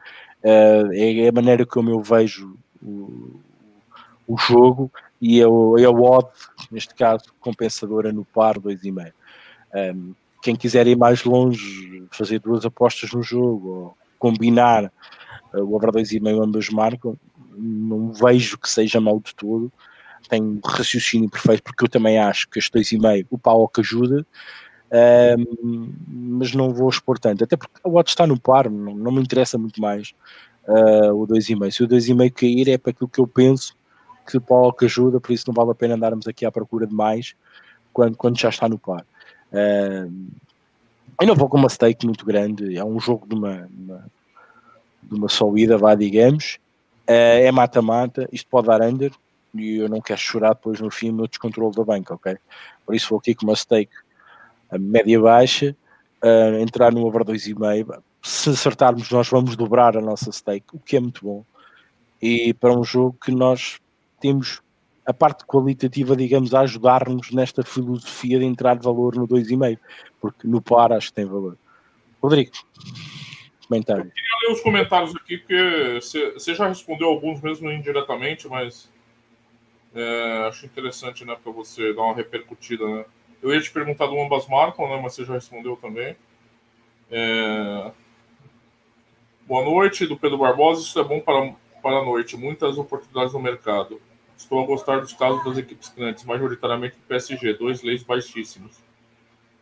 [0.43, 3.39] uh, é a maneira como eu vejo o,
[4.25, 4.89] o jogo
[5.21, 6.29] e é o, é o odd,
[6.71, 9.11] neste caso, compensadora no par 2,5.
[9.73, 14.85] Um, quem quiser ir mais longe, fazer duas apostas no jogo, ou combinar
[15.53, 17.17] uh, o over 2,5 ambas marcam,
[17.55, 19.71] não vejo que seja mal de todo.
[20.29, 24.25] Tem raciocínio perfeito, porque eu também acho que este 2,5 o pau que ajuda,
[24.91, 29.11] um, mas não vou expor tanto, até porque o odds está no par, não, não
[29.11, 30.13] me interessa muito mais
[30.67, 31.71] uh, o 2,5.
[31.71, 33.75] Se o 2,5 cair é para aquilo que eu penso
[34.27, 36.85] que o pau que ajuda, por isso não vale a pena andarmos aqui à procura
[36.85, 37.33] de mais
[37.93, 39.05] quando, quando já está no par.
[39.51, 40.11] Uh,
[41.19, 44.05] eu não vou com uma stake muito grande, é um jogo de uma, uma
[45.03, 46.59] de uma só ida, vá, digamos.
[47.07, 49.11] Uh, é mata-mata, isto pode dar under
[49.53, 52.37] e eu não quero chorar depois no fim no descontrole da banca, ok?
[52.85, 53.91] Por isso vou aqui com uma stake
[54.77, 55.75] média-baixa,
[56.23, 58.01] uh, entrar no over 2,5.
[58.21, 61.43] Se acertarmos, nós vamos dobrar a nossa stake, o que é muito bom.
[62.21, 63.79] E para um jogo que nós
[64.19, 64.61] temos
[65.05, 69.79] a parte qualitativa, digamos, a ajudar-nos nesta filosofia de entrar valor no 2,5,
[70.19, 71.57] porque no par acho que tem valor.
[72.21, 72.51] Rodrigo,
[73.67, 74.03] comentário.
[74.05, 75.99] Eu queria ler os comentários aqui, porque
[76.33, 78.91] você já respondeu alguns mesmo indiretamente, mas
[79.95, 83.05] é, acho interessante, né, para você dar uma repercutida, né?
[83.41, 84.99] Eu ia te perguntar do ambas marcam, né?
[85.01, 86.15] Mas você já respondeu também.
[87.09, 87.91] É...
[89.47, 90.81] Boa noite, do Pedro Barbosa.
[90.81, 92.37] Isso é bom para, para a noite.
[92.37, 94.01] Muitas oportunidades no mercado.
[94.37, 97.53] Estou a gostar dos casos das equipes grandes, majoritariamente do PSG.
[97.53, 98.77] Dois leis baixíssimos.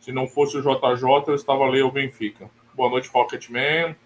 [0.00, 2.50] Se não fosse o JJ, eu estava a ler o Benfica.
[2.74, 3.96] Boa noite, Pocketman.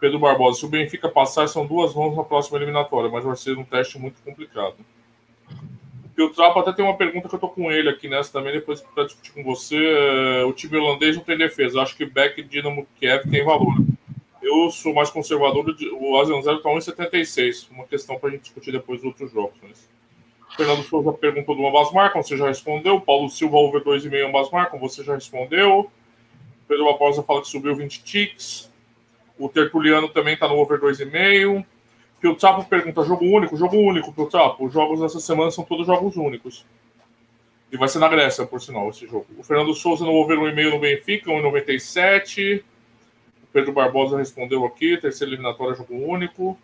[0.00, 0.60] Pedro Barbosa.
[0.60, 3.98] Se o Benfica passar, são duas mãos na próxima eliminatória, mas vai ser um teste
[3.98, 4.76] muito complicado.
[6.18, 8.52] E o Trapo até tem uma pergunta que eu tô com ele aqui nessa também,
[8.52, 9.76] depois para discutir com você.
[9.76, 11.80] É, o time holandês não tem defesa.
[11.80, 13.76] Acho que Beck e Dinamo Kiev tem valor.
[14.42, 17.70] Eu sou mais conservador, o Asian Zero tá 1,76.
[17.70, 19.56] Uma questão para a gente discutir depois dos outros jogos.
[19.62, 19.88] Mas...
[20.56, 23.00] Fernando Souza perguntou do ambas marcam, você já respondeu.
[23.00, 25.88] Paulo Silva, over 2,5 ambas marcam, você já respondeu.
[26.66, 28.68] Pedro Barbosa fala que subiu 20 ticks.
[29.38, 31.64] O Tertuliano também está no over 2,5.
[32.20, 33.56] Piltrapo pergunta: jogo único?
[33.56, 34.66] Jogo único, Piltrapo.
[34.66, 36.64] Os jogos dessa semana são todos jogos únicos.
[37.70, 39.26] E vai ser na Grécia, por sinal, esse jogo.
[39.36, 42.62] O Fernando Souza no over 1,5 no Benfica, 1,97.
[43.42, 46.58] O Pedro Barbosa respondeu aqui: terceira eliminatória, jogo único.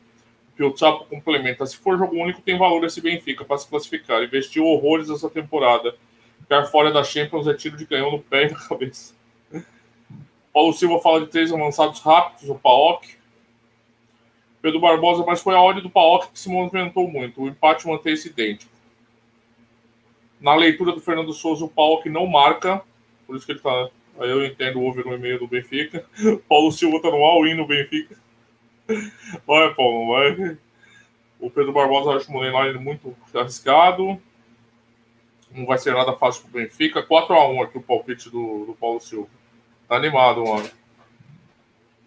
[0.57, 4.23] Piltrapo complementa: se for jogo único, tem valor esse Benfica para se classificar.
[4.23, 5.95] Investiu horrores essa temporada.
[6.41, 9.15] Ficar fora da Champions é tiro de canhão no pé e na cabeça.
[10.53, 13.24] Paulo Silva fala de três avançados rápidos, o PAOK.
[14.65, 17.43] Pedro Barbosa, mas foi a ordem do Paok que se movimentou muito.
[17.43, 18.73] O empate mantém-se idêntico.
[20.41, 22.83] Na leitura do Fernando Souza, o Paok não marca,
[23.27, 23.91] por isso que ele está.
[24.19, 26.07] Aí eu entendo o over no e-mail do Benfica.
[26.49, 28.17] Paulo Silva está no all-in no Benfica.
[29.47, 30.57] Vai, Paulo, vai.
[31.39, 34.19] O Pedro Barbosa acha o Moneyline muito arriscado.
[35.51, 37.03] Não vai ser nada fácil para o Benfica.
[37.03, 39.29] 4x1 aqui o palpite do, do Paulo Silva.
[39.87, 40.71] Tá animado, mano.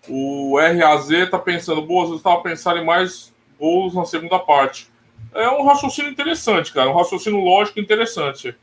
[0.10, 4.90] O RAZ está pensando, boas, eu estava pensando em mais gols na segunda parte.
[5.34, 8.56] É um raciocínio interessante, cara, um raciocínio lógico interessante.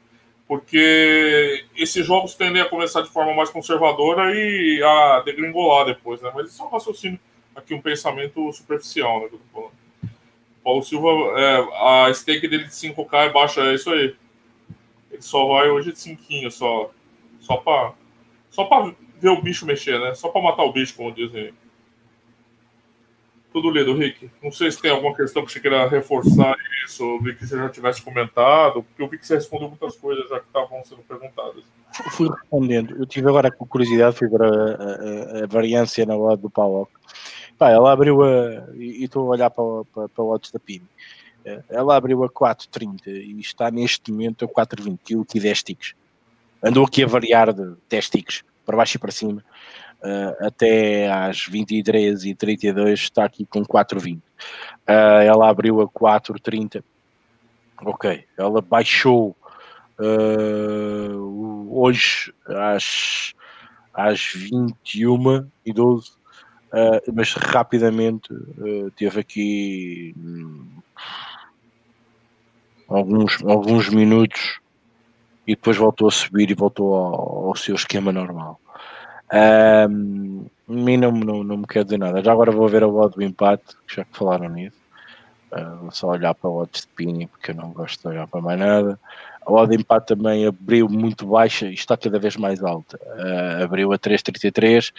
[0.46, 6.30] Porque esses jogos tendem a começar de forma mais conservadora e a degringolar depois, né?
[6.34, 7.18] Mas isso é um raciocínio,
[7.56, 9.28] aqui um pensamento superficial, né?
[10.62, 14.14] Paulo Silva, é, a stake dele de 5K é baixa, é isso aí.
[15.10, 16.90] Ele só vai hoje de 5 só.
[17.40, 17.92] Só para
[18.50, 18.94] só pra
[19.24, 20.14] ver o bicho mexer, né?
[20.14, 21.54] Só para matar o bicho, como dizem.
[23.50, 24.30] Tudo lido, Rick.
[24.42, 26.54] Não sei se tem alguma questão que você queira reforçar
[26.84, 30.28] isso, ou que você já tivesse comentado, porque eu vi que você respondeu muitas coisas
[30.28, 31.64] já que estavam sendo perguntadas.
[32.10, 32.96] Fui respondendo.
[32.98, 36.88] Eu tive agora com curiosidade, fui ver a, a, a variância na hora do Paulo.
[37.56, 38.74] Pá, ela abriu a.
[38.74, 40.82] E estou a olhar para, para, para o odds da PIN.
[41.44, 44.98] Eh, ela abriu a 4,30 e está neste momento a 4,20.
[45.10, 45.94] Eu aqui 10 ticks.
[46.62, 49.44] Andou aqui a variar de 10 ticks, para baixo e para cima.
[50.02, 54.16] Uh, até às 23 e 32 está aqui com 4,20.
[54.16, 54.20] Uh,
[54.86, 56.84] eh, ela abriu a 4,30.
[57.82, 58.24] Ok.
[58.36, 59.34] Ela baixou
[59.98, 63.34] uh, hoje às,
[63.94, 66.24] às 21 e 12
[66.74, 68.28] Uh, mas rapidamente
[68.96, 70.66] teve aqui hum,
[72.88, 74.58] alguns, alguns minutos
[75.46, 78.60] e depois voltou a subir e voltou ao, ao seu esquema normal.
[79.30, 82.22] A mim não, não, não me quer dizer nada.
[82.22, 84.76] Já agora vou ver a odd do empate, já que falaram nisso.
[85.52, 88.26] Uh, vou só olhar para o odd de Pini, porque eu não gosto de olhar
[88.26, 88.98] para mais nada.
[89.46, 92.98] A odd de empate também abriu muito baixa e está cada vez mais alta.
[93.02, 94.92] Uh, abriu a 3,33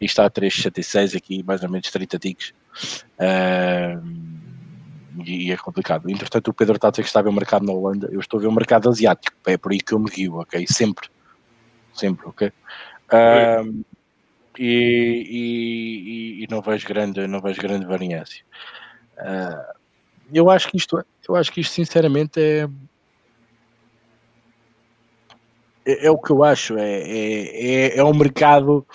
[0.00, 2.52] e está a 3,66 aqui, mais ou menos 30 ticks.
[3.18, 4.37] Uh,
[5.24, 6.08] e é complicado.
[6.10, 8.08] Entretanto, o Pedro está a dizer que está a ver o mercado na Holanda.
[8.10, 9.36] Eu estou a ver o mercado asiático.
[9.46, 10.66] É por aí que eu me rio, ok?
[10.66, 11.08] Sempre.
[11.94, 12.48] Sempre, ok?
[12.48, 13.84] Uh,
[14.58, 18.44] e, e, e, não vejo grande, não vejo grande variância.
[19.18, 19.78] Uh,
[20.32, 22.68] eu acho que isto, eu acho que isto sinceramente é
[25.88, 28.86] é, é o que eu acho, é, é, é, é um mercado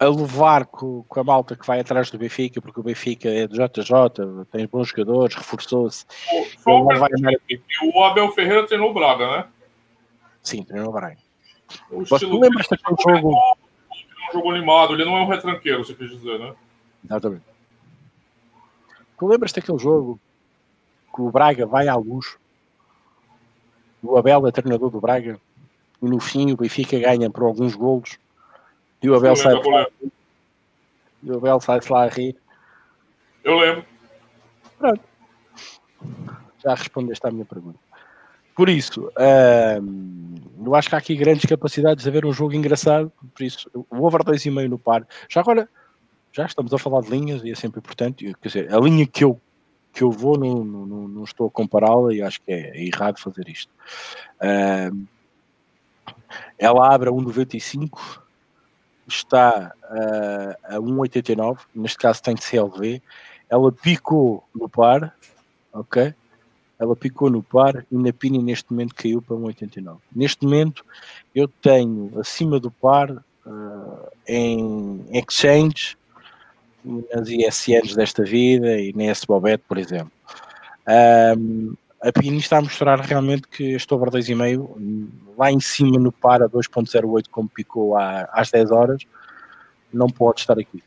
[0.00, 3.46] a levar com, com, a malta que vai atrás do Benfica, porque o Benfica é
[3.46, 6.06] do JJ, tem bons jogadores, reforçou-se.
[6.66, 7.10] O, vai...
[7.94, 9.46] o Abel Ferreira treinou o Braga, né?
[10.42, 11.18] Sim, treinou o Braga.
[11.90, 13.36] O Mas tu lembras daquele jogo?
[13.36, 16.54] um jogo animado, ele não é um retranqueiro, você quis dizer, né?
[17.04, 17.44] Exatamente.
[19.18, 20.18] Tu lembras daquele jogo
[21.14, 22.38] que o Braga vai à luz?
[24.02, 25.38] O Abel é treinador do Braga
[26.00, 28.18] e no fim o Benfica ganha por alguns golos
[29.02, 29.86] e o Abel sai lá,
[31.22, 32.36] e o Abel sai lá a rir.
[33.42, 33.84] Eu lembro.
[34.78, 35.00] Pronto.
[36.62, 37.78] Já respondeste à minha pergunta.
[38.54, 43.10] Por isso, eu acho que há aqui grandes capacidades de haver um jogo engraçado.
[43.34, 45.06] Por isso, o over 2,5 no par.
[45.28, 45.66] Já agora,
[46.32, 48.34] já estamos a falar de linhas e é sempre importante.
[48.40, 49.40] Quer dizer, a linha que eu,
[49.94, 53.18] que eu vou, não, não, não estou a compará-la e acho que é, é errado
[53.18, 53.72] fazer isto.
[56.58, 58.20] Ela abre a 1,95,
[59.14, 63.02] está uh, a 1,89, neste caso tem CLV.
[63.48, 65.14] Ela picou no par,
[65.72, 66.14] ok?
[66.78, 69.98] Ela picou no par e na PINI neste momento caiu para 1,89.
[70.14, 70.84] Neste momento
[71.34, 75.96] eu tenho acima do par uh, em exchange,
[76.84, 80.12] nas ISNs desta vida e na S-Bobet, por exemplo.
[81.36, 85.08] Um, a Pini está a mostrar realmente que este over 2,5
[85.40, 89.06] lá em cima no par a 2.08 como picou há, às 10 horas
[89.90, 90.84] não pode estar aqui.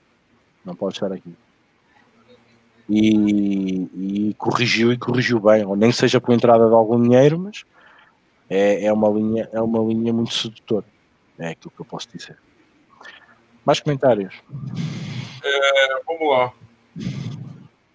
[0.64, 1.36] Não pode estar aqui.
[2.88, 5.66] E, e corrigiu e corrigiu bem.
[5.66, 7.66] Ou nem seja por entrada de algum dinheiro mas
[8.48, 10.86] é, é uma linha é uma linha muito sedutora.
[11.40, 12.38] É aquilo que eu posso dizer.
[13.66, 14.36] Mais comentários?
[15.44, 16.54] É, vamos lá.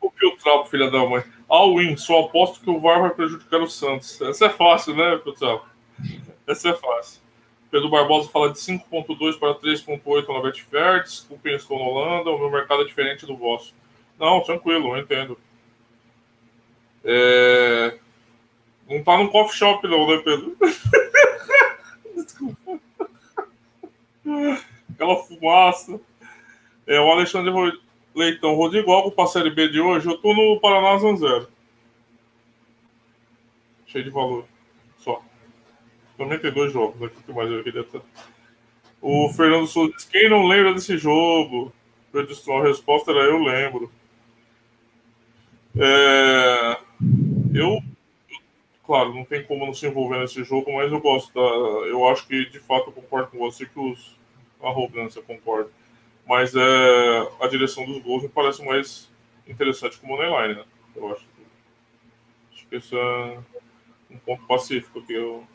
[0.02, 0.10] O
[0.42, 1.22] trago filha da mãe?
[1.48, 4.20] All-in, só aposto que o VAR vai prejudicar o Santos.
[4.20, 5.64] Essa é fácil, né, pessoal?
[6.48, 7.20] Essa é fácil.
[7.70, 11.02] Pedro Barbosa fala de 5.2 para 3.8 na Betfair.
[11.02, 12.30] Desculpem, estou na Holanda.
[12.30, 13.74] O meu mercado é diferente do vosso.
[14.18, 15.38] Não, tranquilo, eu entendo.
[17.04, 17.98] É...
[18.88, 20.56] Não tá no coffee shop, não, né, Pedro?
[22.16, 22.80] Desculpa.
[24.90, 26.00] Aquela fumaça.
[26.86, 27.78] É, o Alexandre
[28.14, 30.08] Leitão, Rodrigo, algo para a Série B de hoje?
[30.08, 31.48] Eu tô no Paraná Zanzero.
[33.86, 34.46] Cheio de valor.
[36.18, 36.24] Só.
[36.24, 37.86] Também tem dois jogos aqui que mais eu queria.
[39.00, 41.72] O Fernando Souza diz: quem não lembra desse jogo?
[42.12, 43.90] A resposta era eu lembro.
[45.76, 46.78] É...
[47.54, 47.80] Eu,
[48.84, 51.86] claro, não tem como não se envolver nesse jogo, mas eu gosto da.
[51.86, 54.18] Eu acho que de fato eu concordo com você que os.
[54.60, 55.70] Arrogância, concordo
[56.26, 59.08] Mas é, a direção dos gols me parece mais
[59.46, 60.64] interessante como o Moneyline, né?
[60.96, 61.24] Eu acho.
[62.52, 63.38] Acho que esse é
[64.10, 65.46] um ponto pacífico que eu.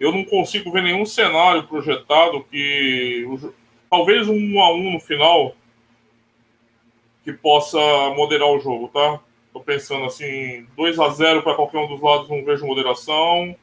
[0.00, 3.26] Eu não consigo ver nenhum cenário projetado que.
[3.90, 5.54] Talvez um 1 a 1 no final
[7.22, 7.78] que possa
[8.16, 9.20] moderar o jogo, tá?
[9.52, 13.54] Tô pensando assim, 2 a 0 para qualquer um dos lados, não vejo moderação.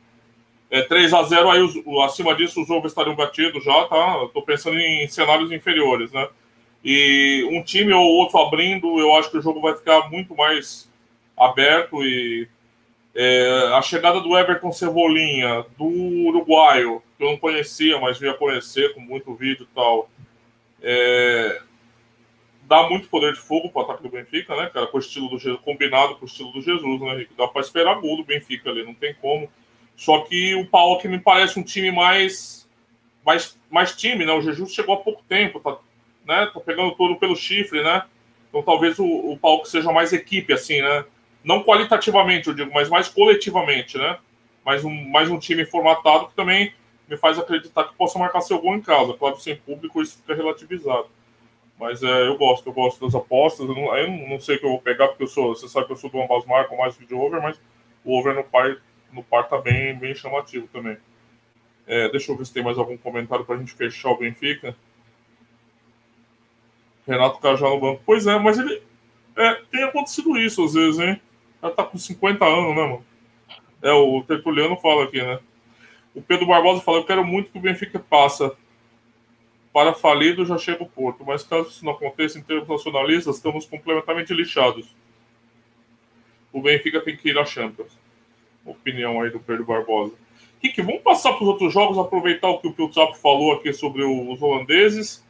[0.70, 4.28] É 3 a 0 aí os, acima disso os ovos estariam batidos já, tá?
[4.32, 6.28] Tô pensando em cenários inferiores, né?
[6.84, 10.88] E um time ou outro abrindo, eu acho que o jogo vai ficar muito mais
[11.36, 12.48] aberto e
[13.20, 18.94] é, a chegada do Everton Cebolinha, do uruguaio, que eu não conhecia, mas via conhecer
[18.94, 20.08] com muito vídeo e tal,
[20.84, 21.60] é,
[22.62, 24.86] dá muito poder de fogo para o ataque do Benfica, né, cara?
[24.86, 28.00] Com o estilo do Jesus, combinado com o estilo do Jesus, né, Dá para esperar
[28.00, 29.50] gol do Benfica ali, não tem como.
[29.96, 32.70] Só que o Paulo me parece um time mais,
[33.26, 34.32] mais, mais time, né?
[34.32, 35.76] O Jesus chegou há pouco tempo, tá,
[36.24, 36.52] né?
[36.54, 38.04] Tá pegando todo pelo chifre, né?
[38.48, 41.04] Então talvez o, o Paulo seja mais equipe, assim, né?
[41.48, 44.20] Não qualitativamente, eu digo, mas mais coletivamente, né?
[44.66, 46.74] Mais um, mais um time formatado que também
[47.08, 49.14] me faz acreditar que possa marcar seu gol em casa.
[49.14, 51.08] Claro, sem público isso fica relativizado.
[51.80, 53.66] Mas é, eu gosto, eu gosto das apostas.
[53.66, 55.86] Eu não, eu não sei o que eu vou pegar, porque eu sou, você sabe
[55.86, 57.58] que eu sou do ambas marcas, mais vídeo over, mas
[58.04, 58.76] o over no par,
[59.14, 60.98] no par tá bem, bem chamativo também.
[61.88, 64.76] É, deixa eu ver se tem mais algum comentário para a gente fechar o Benfica.
[67.08, 68.02] Renato Cajá no banco.
[68.06, 68.84] Pois é, mas ele.
[69.38, 71.22] É, tem acontecido isso às vezes, hein?
[71.62, 73.06] Já tá com 50 anos, né, mano?
[73.82, 75.40] É, o Tertuliano fala aqui, né?
[76.14, 78.56] O Pedro Barbosa fala: Eu quero muito que o Benfica passa
[79.78, 83.64] para falido já chega o Porto, mas caso isso não aconteça em termos nacionalistas, estamos
[83.68, 84.88] completamente lixados.
[86.52, 87.96] O Benfica tem que ir à Champions.
[88.66, 90.14] Opinião aí do Pedro Barbosa.
[90.60, 94.04] Kiki, vamos passar para os outros jogos, aproveitar o que o Piltzap falou aqui sobre
[94.04, 95.24] os holandeses.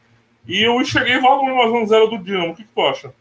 [0.48, 2.54] E eu enxerguei valor mais um zero do Dinamo.
[2.54, 3.14] O que, que tu acha?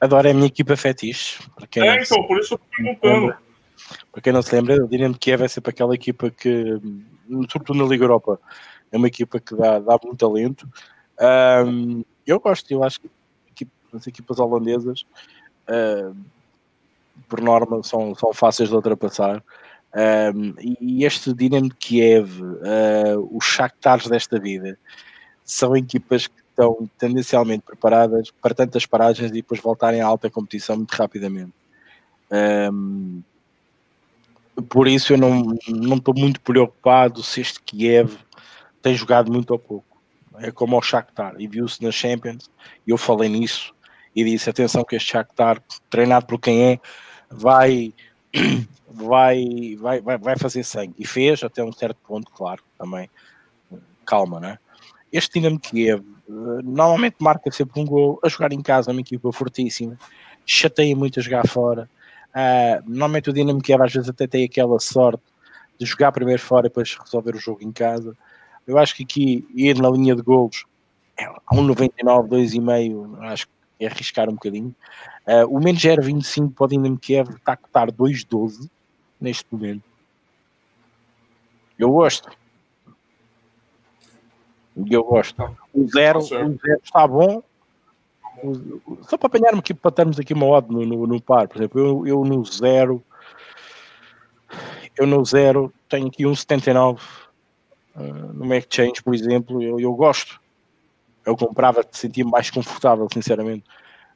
[0.00, 1.38] Adoro é a minha equipa fetiche.
[1.76, 3.34] é, então, por isso eu estou perguntando.
[4.12, 6.80] Para quem não se lembra, o Dinamo Kiev é sempre aquela equipa que,
[7.50, 8.40] sobretudo na Liga Europa,
[8.90, 10.68] é uma equipa que dá, dá muito talento.
[11.66, 13.00] Um, eu gosto, eu acho
[13.54, 15.04] que as equipas holandesas,
[15.68, 16.16] uh,
[17.28, 19.42] por norma, são, são fáceis de ultrapassar.
[20.34, 24.78] Um, e este Dinamo Kiev, uh, os Shakhtars desta vida,
[25.44, 30.76] são equipas que estão tendencialmente preparadas para tantas paragens e depois voltarem à alta competição
[30.76, 31.52] muito rapidamente.
[32.30, 33.22] Um,
[34.68, 38.14] por isso eu não, não estou muito preocupado se este Kiev
[38.82, 39.86] tem jogado muito ou pouco.
[40.38, 42.50] É como o Shakhtar, e viu-se na Champions,
[42.86, 43.74] e eu falei nisso,
[44.14, 46.80] e disse, atenção que este Shakhtar, treinado por quem é,
[47.30, 47.92] vai,
[48.88, 50.94] vai, vai, vai fazer sangue.
[50.98, 53.10] E fez até um certo ponto, claro, também.
[54.06, 54.58] Calma, né?
[55.12, 59.98] Este Dinamo Kiev normalmente marca sempre um gol a jogar em casa, uma equipa fortíssima,
[60.46, 61.88] chateia muito a jogar fora.
[62.30, 65.22] Uh, normalmente o Dinamo Kiev às vezes até tem aquela sorte
[65.78, 68.16] de jogar primeiro fora e depois resolver o jogo em casa.
[68.66, 70.64] Eu acho que aqui ir na linha de golos
[71.16, 73.52] é a 1,99, 2,5, acho que
[73.84, 74.74] é arriscar um bocadinho.
[75.26, 78.70] Uh, o menos 0,25 para o Dinamo Kiev está a cotar 2,12
[79.20, 79.82] neste momento.
[81.78, 82.30] Eu gosto.
[84.76, 85.56] Eu gosto.
[85.72, 87.42] O zero, tá o zero está bom.
[89.02, 91.80] só para apanhar-me aqui, para termos aqui uma odd no, no, no, par, por exemplo,
[91.80, 93.02] eu, eu no zero,
[94.96, 97.00] eu no zero tenho aqui um 79
[97.96, 98.02] uh,
[98.32, 100.40] no exchange, por exemplo, eu, eu gosto.
[101.24, 103.64] Eu comprava, te sentia mais confortável, sinceramente.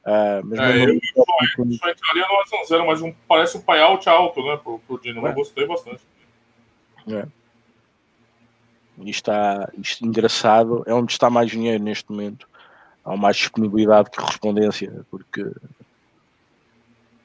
[0.05, 4.09] Uh, mas é, eu, eu, eu só entraria no zero, mas um, parece um payout
[4.09, 5.27] alto, né, pro, pro Dino.
[5.27, 5.31] É.
[5.31, 6.03] Eu gostei bastante.
[7.09, 7.27] É.
[8.99, 9.69] E está
[10.01, 12.49] engraçado, é onde está mais dinheiro neste momento.
[13.05, 15.45] Há mais disponibilidade que correspondência, porque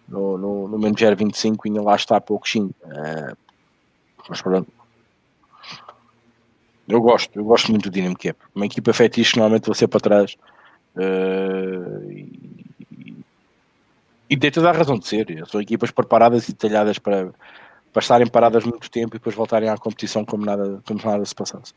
[0.07, 2.71] no, no, no menos 0,25 ainda lá está pouquinho.
[2.83, 3.33] É,
[4.27, 4.71] mas pronto.
[6.87, 8.35] Eu gosto, eu gosto muito do Dinamo Kiev.
[8.53, 10.35] Uma equipa fetiche normalmente você para trás.
[10.95, 13.15] Uh, e,
[14.31, 15.45] e tem toda a razão de ser.
[15.47, 17.31] São equipas preparadas e detalhadas para,
[17.91, 21.35] para estarem paradas muito tempo e depois voltarem à competição como nada, como nada se
[21.35, 21.73] passasse.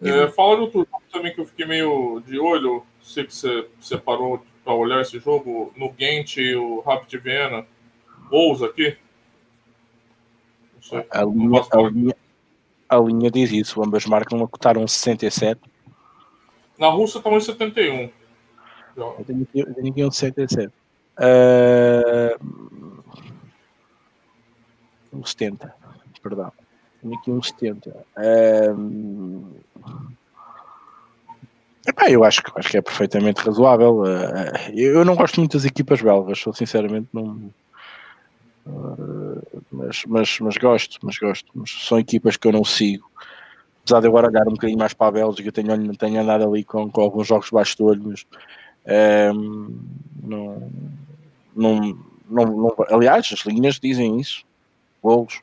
[0.00, 3.68] É, fala do outro jogo também que eu fiquei meio de olho, sei que você
[3.80, 7.66] separou para olhar esse jogo, no Gent e o Rapid Viena,
[8.30, 8.96] gols aqui.
[11.10, 12.16] A linha, a, linha,
[12.88, 15.60] a linha diz isso, ambas marcam a cotar um 67.
[16.78, 18.10] Na Rússia estão em 71.
[18.96, 20.72] Eu tenho aqui, eu tenho aqui um 67.
[21.18, 22.77] Uh,
[25.12, 25.74] um 70,
[26.22, 26.52] perdão.
[27.00, 27.94] Tenho aqui um 70.
[28.76, 29.52] Um,
[31.86, 34.04] Epá, eu acho, acho que é perfeitamente razoável.
[34.04, 37.50] Eh, eu não gosto muito das equipas belgas, sou sinceramente não.
[38.66, 41.50] Eh, mas, mas, mas gosto, mas gosto.
[41.54, 43.10] Mas são equipas que eu não sigo.
[43.82, 46.90] Apesar de agora olhar um bocadinho mais para a Bélgica, tenho, tenho andado ali com,
[46.90, 48.26] com alguns jogos baixo de olho, mas
[49.34, 49.78] um,
[50.22, 50.70] não,
[51.56, 51.96] não,
[52.28, 54.44] não, Aliás, as linhas dizem isso.
[55.02, 55.40] Golos.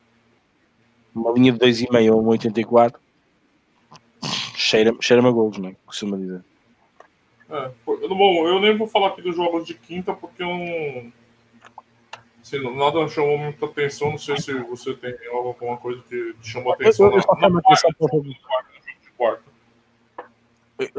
[1.14, 2.95] Uma linha de 2,5 ou 1,84
[4.56, 5.76] cheira-me cheira a golos, não é?
[5.86, 6.43] Costuma dizer.
[7.49, 11.12] É, bom, eu nem vou falar aqui dos jogos de quinta porque eu não.
[12.41, 14.12] Assim, nada chamou muita atenção.
[14.12, 17.08] Não sei se você tem alguma coisa que te chamou a atenção.
[17.08, 17.62] Eu, eu, na,
[19.18, 19.43] quarta.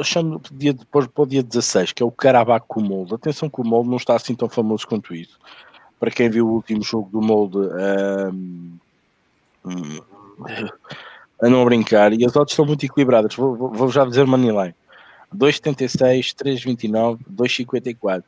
[0.02, 3.14] Chamo dia, depois para o dia 16, que é o Carabao com o Molde.
[3.14, 5.38] Atenção que o Molde não está assim tão famoso quanto isso.
[5.99, 7.59] Para quem viu o último jogo do Molde,
[8.36, 10.01] um,
[11.42, 13.34] a não brincar, e as odds estão muito equilibradas.
[13.34, 14.74] Vou, vou, vou já dizer Moneyline:
[15.34, 18.22] 2,76, 3,29, 2,54.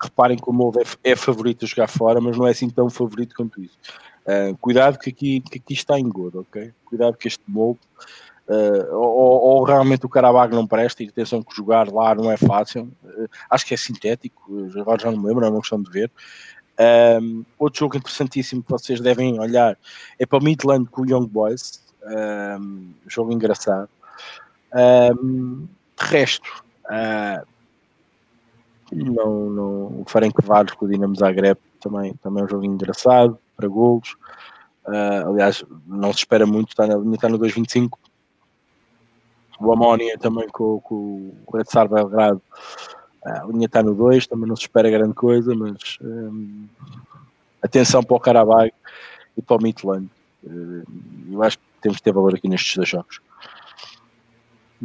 [0.00, 2.88] Reparem que o Molde é, é, favorito a jogar fora, mas não é assim tão
[2.88, 3.76] favorito quanto isso.
[4.24, 6.72] Uh, cuidado que aqui, que aqui está em gordo, ok?
[6.84, 7.80] Cuidado que este Molde.
[8.46, 12.36] Uh, ou, ou, realmente o Carabag não presta e atenção que jogar lá não é
[12.36, 12.90] fácil.
[13.02, 16.10] Uh, acho que é sintético, agora já não me lembro, é uma questão de ver.
[16.78, 19.76] Um, outro jogo interessantíssimo que vocês devem olhar
[20.18, 21.82] é para o Midland com o Young Boys.
[22.04, 23.88] Um, jogo engraçado.
[24.72, 25.66] Um,
[25.98, 27.44] de resto, uh,
[28.92, 33.66] não, não, o Ferencváros com o Dinamo Zagreb também, também é um jogo engraçado para
[33.66, 34.16] golos.
[34.86, 37.98] Uh, aliás, não se espera muito, está, na, está no 2.25.
[39.60, 42.40] O Amónia também com, com o Red Star Belgrado
[43.28, 46.66] a linha está no 2, também não se espera grande coisa, mas hum,
[47.62, 48.72] atenção para o Carabag
[49.36, 50.08] e para o Midland.
[50.44, 50.84] Uh,
[51.32, 53.20] eu acho que temos que ter valor aqui nestes dois jogos.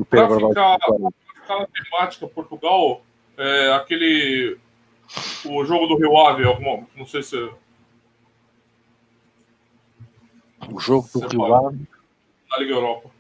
[0.10, 0.78] Para ficar,
[1.42, 3.04] ficar na temática Portugal,
[3.38, 4.58] é, aquele.
[5.46, 6.44] O jogo do Rio Ave,
[6.96, 7.38] não sei se.
[10.72, 11.88] O jogo do Rio Ave.
[12.50, 13.12] Na Liga Europa.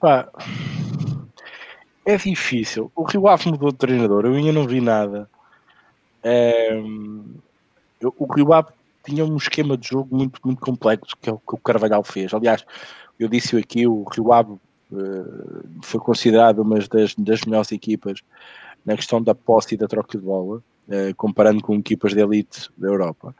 [0.00, 0.28] Pá,
[2.08, 2.90] é difícil.
[2.96, 5.28] O Rio Ave mudou de treinador, eu ainda não vi nada.
[6.22, 6.70] É,
[8.00, 8.70] eu, o Rio Ave
[9.04, 12.32] tinha um esquema de jogo muito, muito complexo, que é o que o Carvalhal fez.
[12.32, 12.64] Aliás,
[13.20, 14.58] eu disse aqui, o Rio Ave uh,
[15.82, 18.22] foi considerado uma das, das melhores equipas
[18.86, 22.70] na questão da posse e da troca de bola, uh, comparando com equipas de elite
[22.78, 23.34] da Europa.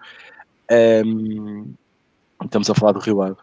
[1.07, 1.73] Um,
[2.45, 3.39] estamos a falar do Rio Ave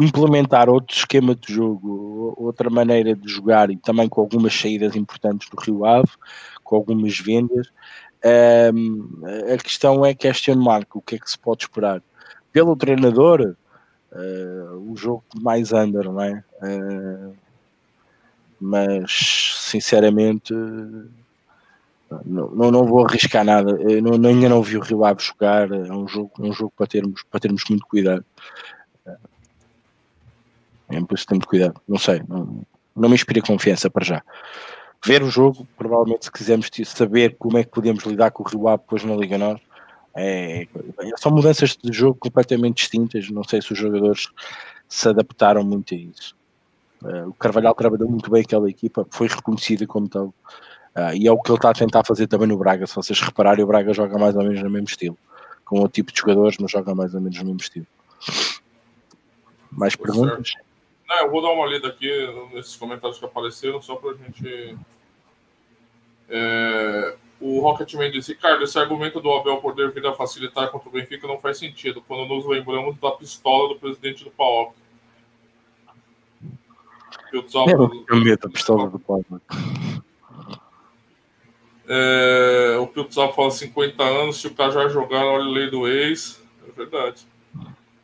[0.00, 5.48] implementar outro esquema de jogo, outra maneira de jogar e também com algumas saídas importantes
[5.48, 6.10] do Rio Ave,
[6.62, 7.68] com algumas vendas.
[9.52, 12.02] A questão é que este ano marca o que é que se pode esperar?
[12.52, 13.56] Pelo treinador,
[14.12, 16.44] uh, o jogo mais under, não é?
[16.62, 17.34] Uh,
[18.60, 20.54] mas sinceramente
[22.24, 23.70] não, não, não, vou arriscar nada.
[23.82, 25.70] Eu não, ainda não vi o Rio Ave jogar.
[25.70, 28.24] É um jogo, um jogo para, termos, para termos muito cuidado.
[30.88, 31.80] É por isso temos cuidado.
[31.88, 32.62] Não sei, não,
[32.94, 34.22] não me inspira confiança para já.
[35.04, 38.68] Ver o jogo, provavelmente, se quisermos saber como é que podemos lidar com o Rio
[38.68, 39.64] Ave depois na Liga Norte,
[40.16, 40.66] é,
[41.16, 43.28] são mudanças de jogo completamente distintas.
[43.30, 44.28] Não sei se os jogadores
[44.88, 46.36] se adaptaram muito a isso.
[47.02, 50.32] Uh, o Carvalhal trabalhou muito bem aquela equipa, foi reconhecida como tal.
[50.96, 52.86] Uh, e é o que ele está a tentar fazer também no Braga.
[52.86, 55.18] Se vocês repararem, o Braga joga mais ou menos no mesmo estilo.
[55.64, 57.86] Com outro tipo de jogadores, mas joga mais ou menos no mesmo estilo.
[59.72, 60.52] Mais perguntas?
[61.08, 62.08] Não, eu vou dar uma lida aqui
[62.52, 64.78] nesses comentários que apareceram, só para a gente.
[66.28, 67.16] É...
[67.40, 71.26] O Rocketman disse: Ricardo, esse argumento do Abel poder vir a facilitar contra o Benfica
[71.26, 74.74] não faz sentido, quando nos lembramos da pistola do presidente do PAOC.
[77.32, 79.26] Eu tenho medo da pistola do PAOC.
[81.86, 86.42] É, o Piltzal fala 50 anos, se o Cajá jogar, olha a lei do ex.
[86.66, 87.26] É verdade.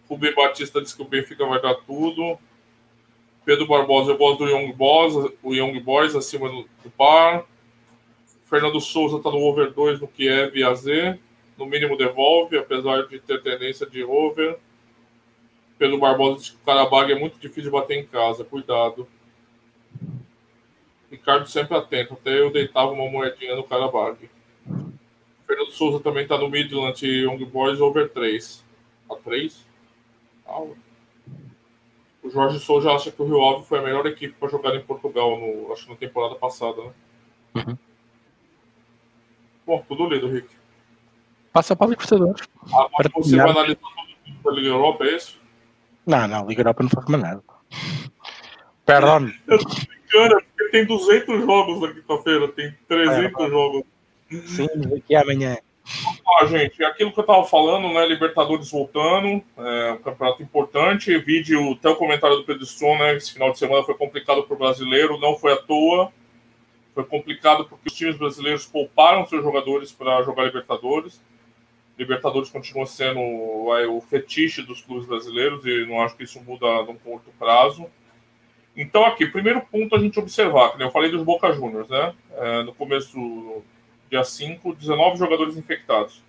[0.08, 2.38] Rubem Batista diz que o Benfica vai dar tudo.
[3.44, 7.46] Pedro Barbosa, eu gosto do Young Boys, o Young Boys acima do, do par.
[8.44, 10.84] Fernando Souza está no over 2 no Kiev e AZ.
[11.56, 14.58] No mínimo devolve, apesar de ter tendência de over.
[15.78, 18.44] Pedro Barbosa diz que o Carabag é muito difícil de bater em casa.
[18.44, 19.06] Cuidado.
[21.11, 24.30] Ricardo sempre atento, até eu deitava uma moedinha no Carabag.
[25.46, 28.64] Fernando Souza também está no Midland Young Boys over 3.
[29.11, 29.66] A 3?
[30.46, 30.62] Ah,
[32.22, 34.82] o Jorge Souza acha que o Rio Ave foi a melhor equipe para jogar em
[34.82, 36.92] Portugal, no, acho que na temporada passada, né?
[37.56, 37.78] Uhum.
[39.66, 40.48] Bom, tudo lido, Rick.
[41.52, 42.48] Passa para a Libertadores.
[42.66, 43.80] Agora você vai analisar
[44.24, 45.40] tudo da Liga Europa, é isso?
[46.06, 47.42] Não, não, Liga Europa não faz mais nada
[48.84, 49.32] Perdão.
[50.12, 53.82] É porque tem 200 jogos na quinta-feira, tem 300 É, jogos.
[54.46, 55.58] Sim, aqui amanhã.
[56.38, 58.06] Ah, gente, aquilo que eu tava falando, né?
[58.06, 61.16] Libertadores voltando, é um campeonato importante.
[61.18, 63.16] Vídeo, até o comentário do Pedro Stron, né?
[63.16, 66.12] Esse final de semana foi complicado para o brasileiro, não foi à toa.
[66.94, 71.20] Foi complicado porque os times brasileiros pouparam seus jogadores para jogar Libertadores.
[71.98, 76.96] Libertadores continua sendo o fetiche dos clubes brasileiros e não acho que isso muda num
[76.96, 77.86] curto prazo.
[78.80, 82.14] Então, aqui, primeiro ponto a gente observar, que eu falei dos Boca Juniors, né?
[82.32, 83.62] É, no começo do
[84.08, 86.22] dia 5, 19 jogadores infectados.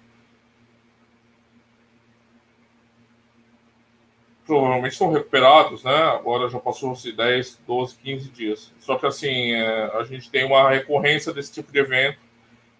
[4.45, 5.95] Provavelmente estão recuperados, né?
[5.95, 8.73] Agora já passou-se 10, 12, 15 dias.
[8.81, 12.19] Só que, assim, é, a gente tem uma recorrência desse tipo de evento.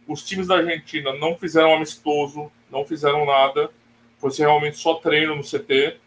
[0.05, 3.71] Os times da Argentina não fizeram amistoso, não fizeram nada.
[4.17, 5.97] Foi realmente só treino no CT,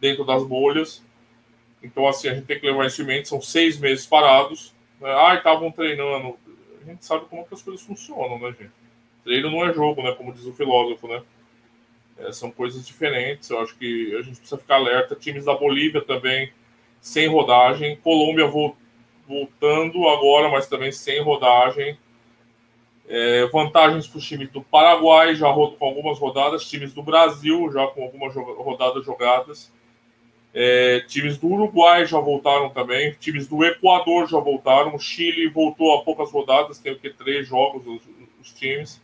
[0.00, 1.03] dentro das bolhas.
[1.84, 3.28] Então, assim, a gente tem que levar isso em mente.
[3.28, 4.74] São seis meses parados.
[5.00, 5.12] Né?
[5.12, 6.38] Ah, estavam treinando.
[6.82, 8.72] A gente sabe como que as coisas funcionam, né, gente?
[9.22, 10.12] Treino não é jogo, né?
[10.12, 11.22] Como diz o filósofo, né?
[12.18, 13.50] É, são coisas diferentes.
[13.50, 15.14] Eu acho que a gente precisa ficar alerta.
[15.14, 16.50] Times da Bolívia também
[17.00, 17.96] sem rodagem.
[17.96, 18.50] Colômbia
[19.26, 21.98] voltando agora, mas também sem rodagem.
[23.06, 26.68] É, vantagens para os times do Paraguai, já com algumas rodadas.
[26.68, 29.70] Times do Brasil, já com algumas rodadas jogadas.
[30.56, 33.12] É, times do Uruguai já voltaram também.
[33.18, 34.94] Times do Equador já voltaram.
[34.94, 38.02] O Chile voltou a poucas rodadas, tem o que três jogos os,
[38.40, 39.02] os, times,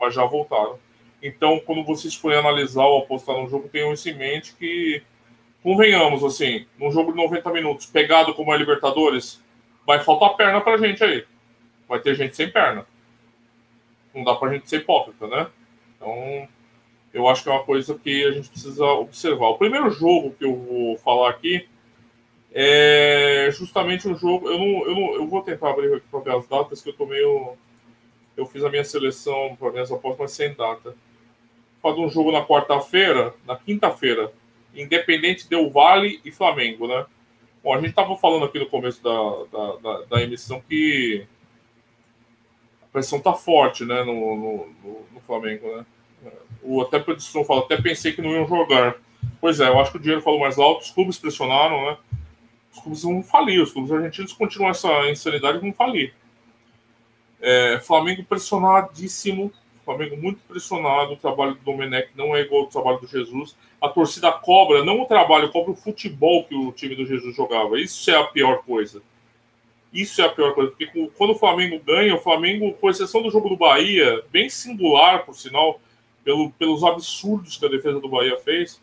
[0.00, 0.78] mas já voltaram.
[1.22, 5.02] Então, quando vocês forem analisar ou apostar no jogo, tenham isso em mente que,
[5.62, 9.40] convenhamos, assim, num jogo de 90 minutos, pegado como é Libertadores,
[9.86, 11.24] vai faltar perna pra gente aí.
[11.88, 12.86] Vai ter gente sem perna.
[14.14, 15.46] Não dá pra gente ser hipócrita, né?
[15.96, 16.48] Então,
[17.12, 19.48] eu acho que é uma coisa que a gente precisa observar.
[19.48, 21.68] O primeiro jogo que eu vou falar aqui
[22.52, 24.48] é justamente um jogo.
[24.48, 26.94] Eu não, eu não, eu vou tentar abrir aqui para ver as datas que eu
[26.94, 27.56] tô meio.
[28.36, 30.94] Eu fiz a minha seleção para minhas apostas, mas sem data.
[31.82, 34.32] Fazer um jogo na quarta-feira, na quinta-feira,
[34.74, 37.06] Independente Del Vale e Flamengo, né?
[37.62, 41.26] Bom, a gente estava falando aqui no começo da, da, da, da, emissão que
[42.82, 44.66] a pressão tá forte, né, no, no,
[45.12, 45.84] no Flamengo, né?
[46.62, 48.96] O até produção fala, até pensei que não iam jogar.
[49.40, 51.96] Pois é, eu acho que o dinheiro falou mais alto, os clubes pressionaram, né?
[52.72, 56.14] Os clubes vão falir, os clubes argentinos continuam essa insanidade e vão falir.
[57.40, 59.52] É, Flamengo pressionadíssimo,
[59.84, 63.56] Flamengo muito pressionado, o trabalho do Domenech não é igual ao trabalho do Jesus.
[63.80, 67.80] A torcida cobra, não o trabalho, cobra o futebol que o time do Jesus jogava.
[67.80, 69.02] Isso é a pior coisa.
[69.92, 73.30] Isso é a pior coisa, porque quando o Flamengo ganha, o Flamengo, com exceção do
[73.30, 75.80] jogo do Bahia, bem singular, por sinal,
[76.24, 78.80] pelo, pelos absurdos que a defesa do Bahia fez,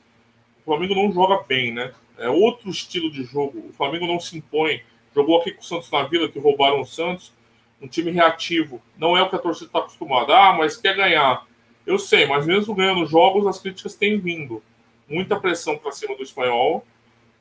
[0.62, 1.94] o Flamengo não joga bem, né?
[2.18, 3.70] É outro estilo de jogo.
[3.70, 4.82] O Flamengo não se impõe.
[5.16, 7.34] Jogou aqui com o Santos na Vila, que roubaram o Santos.
[7.82, 8.82] Um time reativo.
[8.98, 10.36] Não é o que a torcida está acostumada.
[10.36, 11.46] Ah, mas quer ganhar.
[11.86, 14.62] Eu sei, mas mesmo ganhando jogos, as críticas têm vindo.
[15.08, 16.86] Muita pressão para cima do espanhol.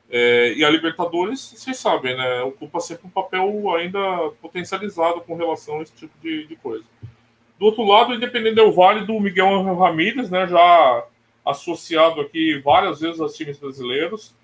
[0.09, 2.41] É, e a Libertadores, vocês sabem, né?
[2.43, 3.99] Ocupa sempre um papel ainda
[4.41, 6.85] potencializado com relação a esse tipo de, de coisa.
[7.59, 11.05] Do outro lado, Independente Del Vale do Miguel Ramírez, né, já
[11.43, 14.35] associado aqui várias vezes aos times brasileiros,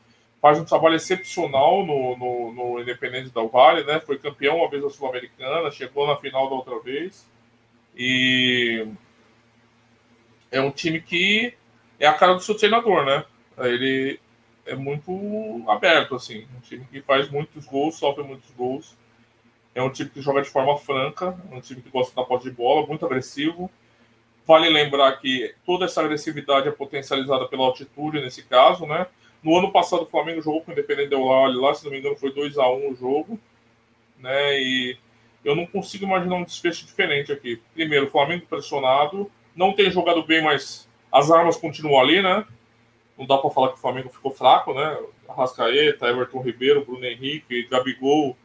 [0.41, 4.81] faz um trabalho excepcional no, no, no Independente Del Vale, né, foi campeão uma vez
[4.81, 7.29] da Sul-Americana, chegou na final da outra vez,
[7.95, 8.87] e
[10.51, 11.53] é um time que
[11.99, 13.25] é a cara do seu treinador, né,
[13.59, 14.19] ele
[14.65, 15.11] é muito
[15.67, 18.97] aberto, assim, um time que faz muitos gols, sofre muitos gols,
[19.75, 22.51] é um time que joga de forma franca, um time que gosta da posse de
[22.51, 23.69] bola, muito agressivo.
[24.45, 29.07] Vale lembrar que toda essa agressividade é potencializada pela altitude nesse caso, né?
[29.41, 31.99] No ano passado o Flamengo jogou com o Independente Del Valle lá, se não me
[31.99, 33.39] engano foi 2 a 1 o jogo,
[34.19, 34.59] né?
[34.59, 34.97] E
[35.43, 37.61] eu não consigo imaginar um desfecho diferente aqui.
[37.73, 42.45] Primeiro, o Flamengo pressionado, não tem jogado bem, mas as armas continuam ali, né?
[43.17, 44.97] Não dá para falar que o Flamengo ficou fraco, né?
[45.27, 48.37] Arrascaeta, Everton Ribeiro, Bruno Henrique, Gabigol,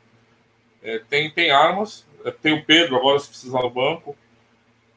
[0.82, 4.16] é, tem, tem armas, é, tem o Pedro agora se precisar no banco.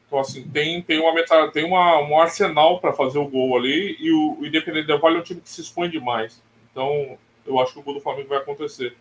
[0.06, 4.12] Então, assim, tem, tem, uma, tem uma, um arsenal para fazer o gol ali e
[4.12, 6.42] o, o Independente Del Valle é um time que se expõe demais.
[6.70, 8.94] Então, eu acho que o gol do Flamengo vai acontecer.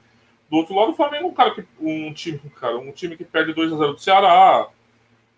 [0.50, 3.24] Do outro lado, o Flamengo é um cara que um time, cara, um time que
[3.24, 4.70] perde 2 a 0 do Ceará,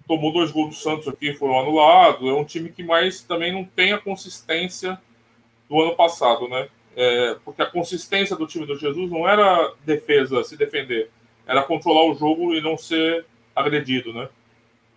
[0.08, 2.28] tomou dois gols do Santos aqui, foram anulados.
[2.28, 5.00] É um time que mais também não tem a consistência
[5.70, 6.68] do ano passado, né?
[6.96, 11.10] É, porque a consistência do time do Jesus não era defesa, se defender
[11.46, 13.26] era controlar o jogo e não ser
[13.56, 14.30] agredido, né?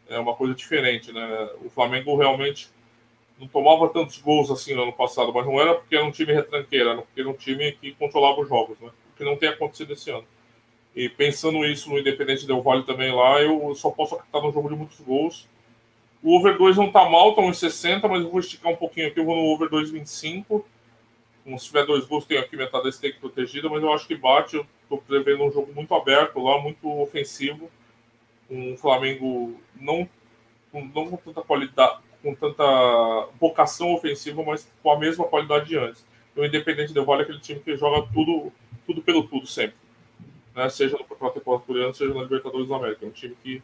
[0.09, 1.51] É uma coisa diferente, né?
[1.65, 2.69] O Flamengo realmente
[3.39, 6.33] não tomava tantos gols assim no ano passado, mas não era porque era um time
[6.33, 8.91] retranqueiro, era porque era um time que controlava os jogos, né?
[9.17, 10.25] que não tem acontecido esse ano.
[10.95, 14.69] E pensando isso no Independente Del Vale também lá, eu só posso acreditar num jogo
[14.69, 15.49] de muitos gols.
[16.23, 19.09] O over 2 não tá mal, tá uns 60, mas eu vou esticar um pouquinho
[19.09, 20.65] aqui, eu vou no over 2,25.
[21.59, 24.57] Se tiver dois gols, tenho aqui metade da stake protegida, mas eu acho que bate.
[24.57, 27.71] Eu tô prevendo um jogo muito aberto lá, muito ofensivo.
[28.51, 30.09] Um Flamengo não,
[30.73, 36.05] não com tanta qualidade, com tanta vocação ofensiva, mas com a mesma qualidade de antes.
[36.35, 38.53] O Independente Del Vale é aquele time que joga tudo,
[38.85, 39.77] tudo pelo tudo sempre.
[40.55, 40.69] Né?
[40.69, 43.07] Seja no Campeonato Equatoriano, seja na Libertadores da América.
[43.07, 43.63] É um time que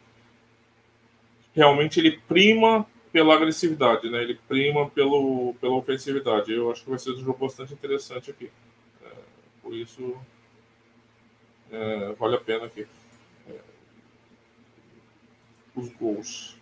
[1.53, 4.23] realmente ele prima pela agressividade, né?
[4.23, 6.51] Ele prima pelo, pela ofensividade.
[6.51, 8.51] Eu acho que vai ser um jogo bastante interessante aqui.
[9.05, 9.11] É,
[9.61, 10.17] por isso,
[11.71, 12.87] é, vale a pena aqui.
[13.47, 13.59] É,
[15.75, 16.57] os gols.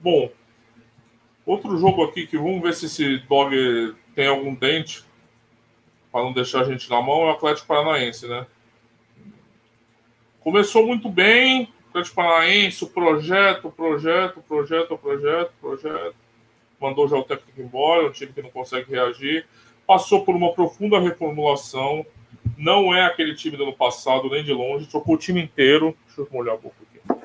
[0.00, 0.32] Bom,
[1.44, 5.04] outro jogo aqui que vamos ver se esse dog tem algum dente
[6.10, 8.46] para não deixar a gente na mão é o Atlético Paranaense, né?
[10.40, 16.14] Começou muito bem, Atlético Paranaense, o projeto, projeto, projeto, projeto, projeto.
[16.80, 19.46] Mandou já o técnico embora, um time que não consegue reagir.
[19.86, 22.06] Passou por uma profunda reformulação.
[22.56, 24.86] Não é aquele time do ano passado, nem de longe.
[24.86, 25.96] Trocou o time inteiro.
[26.06, 27.22] Deixa eu molhar a boca aqui.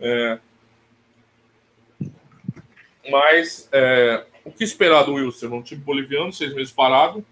[0.00, 0.38] É...
[3.10, 4.24] Mas é...
[4.44, 5.48] o que esperar do Wilson?
[5.48, 7.24] Um time boliviano, seis meses parado.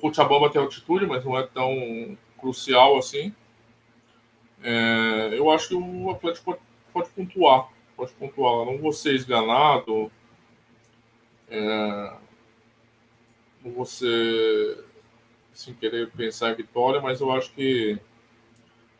[0.00, 3.34] Cochabamba tem altitude, mas não é tão crucial assim.
[4.62, 6.60] É, eu acho que o Atlético pode,
[6.92, 7.70] pode pontuar.
[7.96, 8.66] Pode pontuar.
[8.66, 10.10] Não vou ser esganado.
[11.48, 12.12] É,
[13.64, 14.84] não vou ser
[15.52, 17.98] sem querer pensar em vitória, mas eu acho que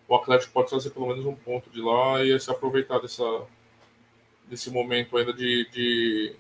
[0.09, 3.47] o Atlético pode trazer pelo menos um ponto de lá e se aproveitar dessa,
[4.47, 6.37] desse momento ainda de, de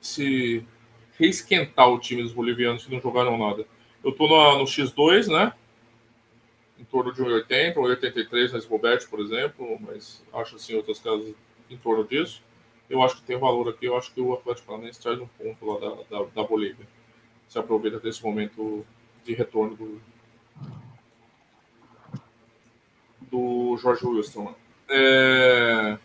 [0.00, 0.64] se
[1.18, 3.66] reesquentar o time dos bolivianos que não jogaram nada.
[4.04, 5.54] Eu estou no, no, X2, né?
[6.78, 11.34] Em torno de 1,80, 1,83 na Sbobet, por exemplo, mas acho assim outras casas
[11.70, 12.42] em torno disso.
[12.90, 15.64] Eu acho que tem valor aqui, eu acho que o Atlético Paranaense traz um ponto
[15.64, 16.86] lá da, da, da Bolívia.
[17.48, 18.84] Se aproveita desse momento
[19.24, 20.00] de retorno do,
[23.22, 24.54] do Jorge Wilson.
[24.86, 25.98] É...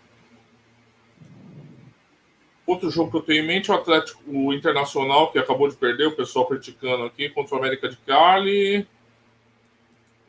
[2.69, 5.75] Outro jogo que eu tenho em mente é o Atlético, o Internacional, que acabou de
[5.75, 8.87] perder, o pessoal criticando aqui, contra o América de Cali.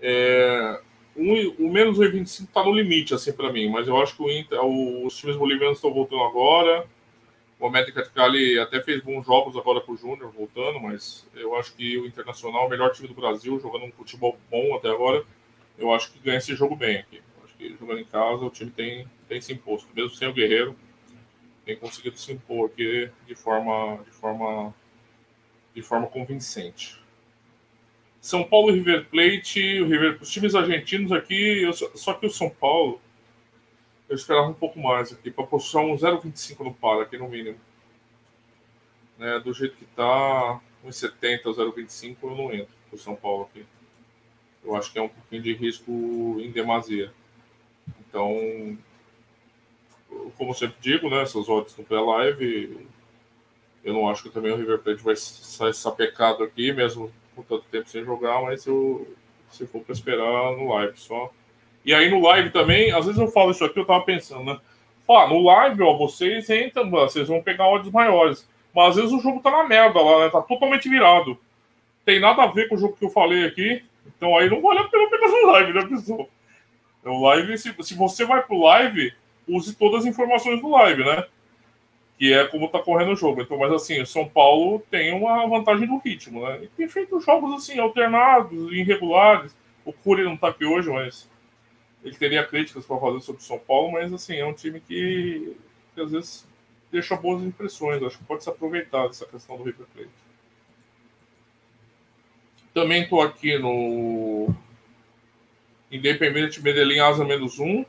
[0.00, 0.80] É,
[1.14, 4.30] um, o menos 1,25 está no limite, assim, para mim, mas eu acho que o
[4.30, 6.86] Inter, os times bolivianos estão voltando agora.
[7.58, 11.54] O América de Cali até fez bons jogos agora com o Júnior voltando, mas eu
[11.56, 15.22] acho que o Internacional, o melhor time do Brasil, jogando um futebol bom até agora,
[15.78, 17.16] eu acho que ganha esse jogo bem aqui.
[17.16, 20.32] Eu acho que jogando em casa, o time tem, tem se imposto, mesmo sem o
[20.32, 20.74] Guerreiro
[21.64, 24.74] tem conseguido se impor aqui de forma, de forma,
[25.74, 27.00] de forma convincente.
[28.20, 32.30] São Paulo e River Plate, o River, os times argentinos aqui, eu, só que o
[32.30, 33.00] São Paulo,
[34.08, 37.58] eu esperava um pouco mais aqui, para postar um 0,25 no par, aqui no mínimo.
[39.16, 43.64] Né, do jeito que tá, 1,70 ou 0,25 eu não entro o São Paulo aqui.
[44.62, 45.90] Eu acho que é um pouquinho de risco
[46.40, 47.12] em demasia.
[48.00, 48.76] Então,
[50.36, 52.86] como sempre digo, né, essas odds no pré-live,
[53.84, 57.64] eu não acho que também o River Plate vai sair sapecado aqui, mesmo com tanto
[57.70, 59.06] tempo sem jogar, mas eu,
[59.50, 61.30] se for para esperar no live só.
[61.84, 64.60] E aí no live também, às vezes eu falo isso aqui, eu tava pensando, né?
[65.06, 68.48] Pá, no live, ó, vocês entram, vocês vão pegar odds maiores.
[68.74, 70.30] Mas às vezes o jogo tá na merda lá, né?
[70.30, 71.36] Tá totalmente virado.
[72.04, 73.82] Tem nada a ver com o jogo que eu falei aqui.
[74.06, 76.28] Então aí não vale a pena pegar no live, né, pessoal?
[77.04, 79.12] No live, se, se você vai pro live,
[79.56, 81.24] use todas as informações do live, né?
[82.18, 83.42] Que é como tá correndo o jogo.
[83.42, 86.64] Então, mas assim, o São Paulo tem uma vantagem no ritmo, né?
[86.64, 89.56] E tem feito jogos assim, alternados, irregulares.
[89.84, 91.28] O Cury não tá aqui hoje, mas
[92.04, 95.56] ele teria críticas para fazer sobre o São Paulo, mas assim, é um time que,
[95.94, 96.46] que às vezes
[96.90, 98.02] deixa boas impressões.
[98.02, 100.10] Acho que pode se aproveitar dessa questão do River Plate.
[102.72, 104.54] Também estou aqui no
[105.90, 107.84] Independente Medellín Asa menos um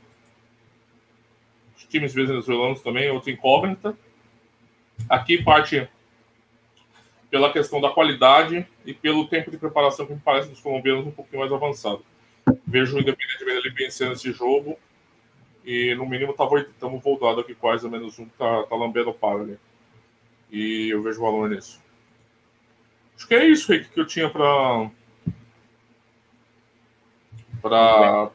[1.92, 3.96] times venezuelanos também, outro incógnita.
[5.08, 5.88] Aqui parte
[7.30, 11.10] pela questão da qualidade e pelo tempo de preparação que me parece dos colombianos um
[11.10, 12.04] pouquinho mais avançado.
[12.66, 14.78] Vejo o Independente ele vencendo esse jogo
[15.64, 19.40] e no mínimo estamos voltados aqui quase a menos um, tá, tá lambendo o par
[19.40, 19.58] ali.
[20.50, 21.80] E eu vejo valor nisso.
[23.16, 24.90] Acho que é isso, Rick, que eu tinha para
[27.62, 28.30] para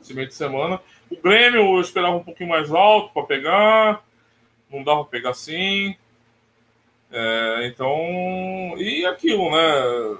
[0.00, 0.80] esse meio de semana.
[1.10, 4.04] O Grêmio eu esperava um pouquinho mais alto para pegar.
[4.70, 5.96] Não dava para pegar assim.
[7.10, 7.96] É, então,
[8.76, 10.18] e aquilo, né?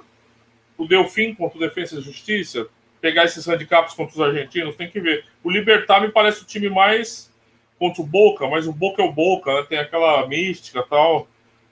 [0.77, 2.67] O Delfim contra o Defesa e Justiça,
[2.99, 5.25] pegar esses handicaps contra os argentinos, tem que ver.
[5.43, 7.31] O Libertar me parece o time mais
[7.77, 9.65] contra o Boca, mas o Boca é o Boca, né?
[9.69, 11.27] tem aquela mística tal.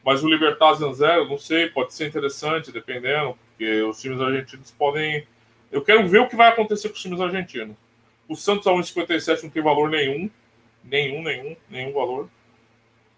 [0.05, 5.27] Mas o Libertar zero, não sei, pode ser interessante, dependendo, porque os times argentinos podem.
[5.69, 7.75] Eu quero ver o que vai acontecer com os times argentinos.
[8.27, 10.29] O Santos a 1,57 não tem valor nenhum.
[10.83, 12.29] Nenhum, nenhum, nenhum valor.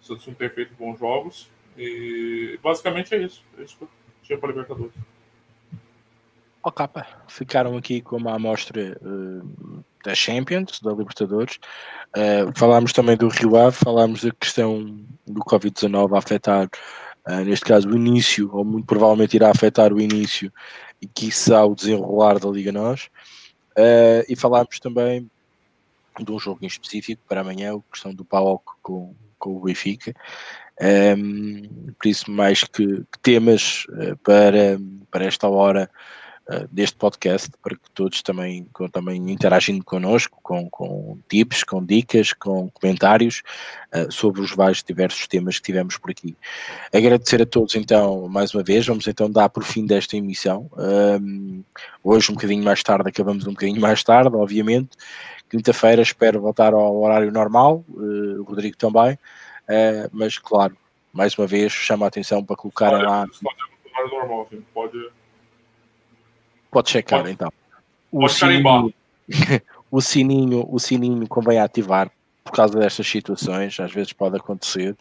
[0.01, 1.49] O Santos não tem feito bons jogos.
[1.78, 3.43] E basicamente é isso.
[3.57, 3.89] É isso que eu
[4.24, 4.93] tinha para Libertadores.
[6.62, 11.57] Ó, capa, ficaram aqui com uma amostra uh, da Champions, da Libertadores.
[12.10, 14.84] Uh, falámos também do Rio Ave, falámos da questão
[15.26, 16.70] do Covid-19 a afetar,
[17.28, 20.51] uh, neste caso, o início, ou muito provavelmente irá afetar o início
[21.01, 23.10] e que será o desenrolar da Liga Nós.
[23.80, 25.30] Uh, e falámos também
[26.20, 30.14] de um jogo em específico para amanhã, a questão do PAOC com, com o Benfica.
[30.82, 34.78] Um, ehm, por isso, mais que, que temas uh, para,
[35.10, 35.90] para esta hora
[36.50, 41.84] uh, deste podcast, para que todos também, com, também interagindo connosco, com, com tips, com
[41.86, 43.43] dicas, com comentários
[43.93, 46.36] uh, sobre os vários diversos temas que tivemos por aqui.
[46.93, 50.70] Agradecer a todos então mais uma vez, vamos então dar por fim desta emissão.
[50.76, 51.64] Um, ehm,
[52.04, 54.89] hoje um bocadinho mais tarde, acabamos um bocadinho mais tarde, obviamente.
[55.50, 59.14] Quinta-feira espero voltar ao horário normal, o Rodrigo também.
[59.66, 60.76] Uh, mas, claro,
[61.12, 63.26] mais uma vez, chama a atenção para colocarem lá.
[64.12, 64.64] Normal, assim.
[64.74, 64.91] pode...
[64.91, 65.18] pode
[66.89, 67.51] checar, pode, então.
[68.11, 68.93] O pode sininho,
[69.91, 72.11] o sininho, o sininho convém ativar
[72.43, 74.95] por causa destas situações, às vezes pode acontecer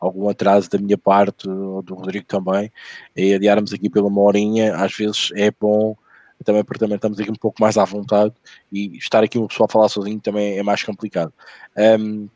[0.00, 2.72] algum atraso da minha parte ou do Rodrigo também,
[3.14, 5.96] e adiarmos aqui pela uma horinha, às vezes é bom
[6.44, 8.34] também porque também estamos aqui um pouco mais à vontade
[8.70, 11.32] e estar aqui uma pessoa a falar sozinho também é mais complicado.
[11.76, 12.28] Um,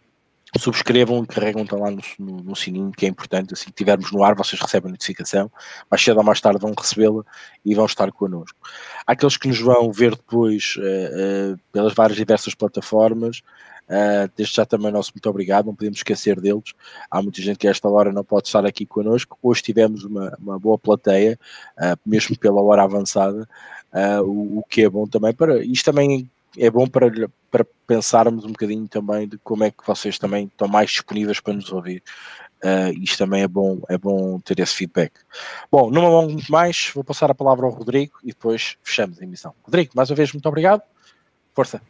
[0.56, 3.52] subscrevam e carregam então lá no, no, no, sininho, que é importante.
[3.52, 5.50] Assim que estivermos no ar, vocês recebem a notificação.
[5.90, 7.22] Mais cedo ou mais tarde vão recebê-la
[7.64, 8.58] e vão estar connosco.
[9.06, 13.42] Aqueles que nos vão ver depois uh, uh, pelas várias diversas plataformas.
[13.88, 16.74] Uh, desde já também nosso muito obrigado, não podemos esquecer deles.
[17.10, 19.38] Há muita gente que a esta hora não pode estar aqui connosco.
[19.42, 21.38] Hoje tivemos uma, uma boa plateia,
[22.04, 23.48] mesmo pela hora avançada,
[24.22, 25.64] o, o, que é bom também para.
[25.64, 27.10] Isto também é bom para,
[27.50, 31.54] para pensarmos um bocadinho também de como é que vocês também estão mais disponíveis para
[31.54, 32.02] nos ouvir.
[32.64, 35.12] Uh, isto também é bom, é bom ter esse feedback.
[35.70, 39.20] Bom, não me alongo muito mais, vou passar a palavra ao Rodrigo e depois fechamos
[39.20, 39.54] a emissão.
[39.62, 40.82] Rodrigo, mais uma vez, muito obrigado.
[41.54, 41.80] Força.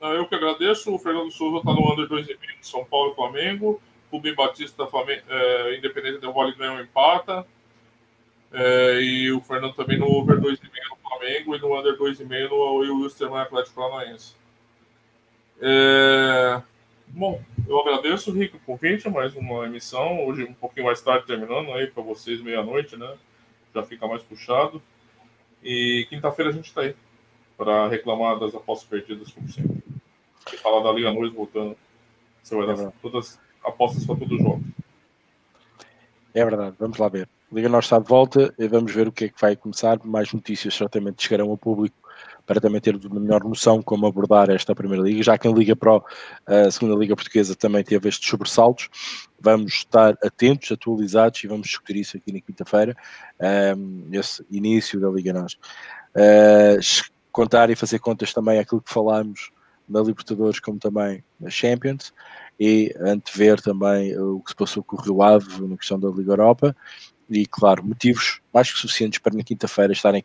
[0.00, 0.92] Eu que agradeço.
[0.92, 3.80] O Fernando Souza está no under 2,5 de São Paulo e Flamengo.
[4.10, 7.46] Rubem Batista, Flamengo, é, Independente do Vale ganha um empata.
[8.52, 13.00] É, e o Fernando também no over 2,5 no Flamengo e no under 2,5 no
[13.00, 14.34] Wilstermann Atlético Paranaense.
[15.60, 16.60] É...
[17.08, 20.26] Bom, eu agradeço, Rico, o convite, mais uma emissão.
[20.26, 23.16] Hoje, um pouquinho mais tarde, terminando aí para vocês, meia-noite, né?
[23.74, 24.82] Já fica mais puxado.
[25.62, 26.96] E quinta-feira a gente está aí
[27.56, 29.82] para reclamar das apostas perdidas, como sempre.
[30.52, 31.76] E falar da Liga Noite voltando.
[32.42, 34.64] Você vai dar é todas apostas para todo jogo.
[36.34, 37.28] É verdade, vamos lá ver.
[37.52, 39.98] Liga Nós está de volta e vamos ver o que é que vai começar.
[40.04, 41.94] Mais notícias certamente chegarão ao público
[42.46, 45.22] para também ter uma melhor noção como abordar esta Primeira Liga.
[45.22, 46.02] Já que em Liga Pro,
[46.46, 48.88] a Segunda Liga Portuguesa também teve estes sobressaltos.
[49.38, 52.96] Vamos estar atentos, atualizados e vamos discutir isso aqui na quinta-feira,
[53.76, 55.52] um, esse início da Liga Nós.
[56.16, 56.80] Uh,
[57.30, 59.50] contar e fazer contas também aquilo que falámos
[59.88, 62.14] na Libertadores, como também na Champions,
[62.58, 66.32] e antever também o que se passou com o Rio Ave na questão da Liga
[66.32, 66.76] Europa,
[67.32, 70.20] e claro, motivos mais que suficientes para na quinta-feira estarem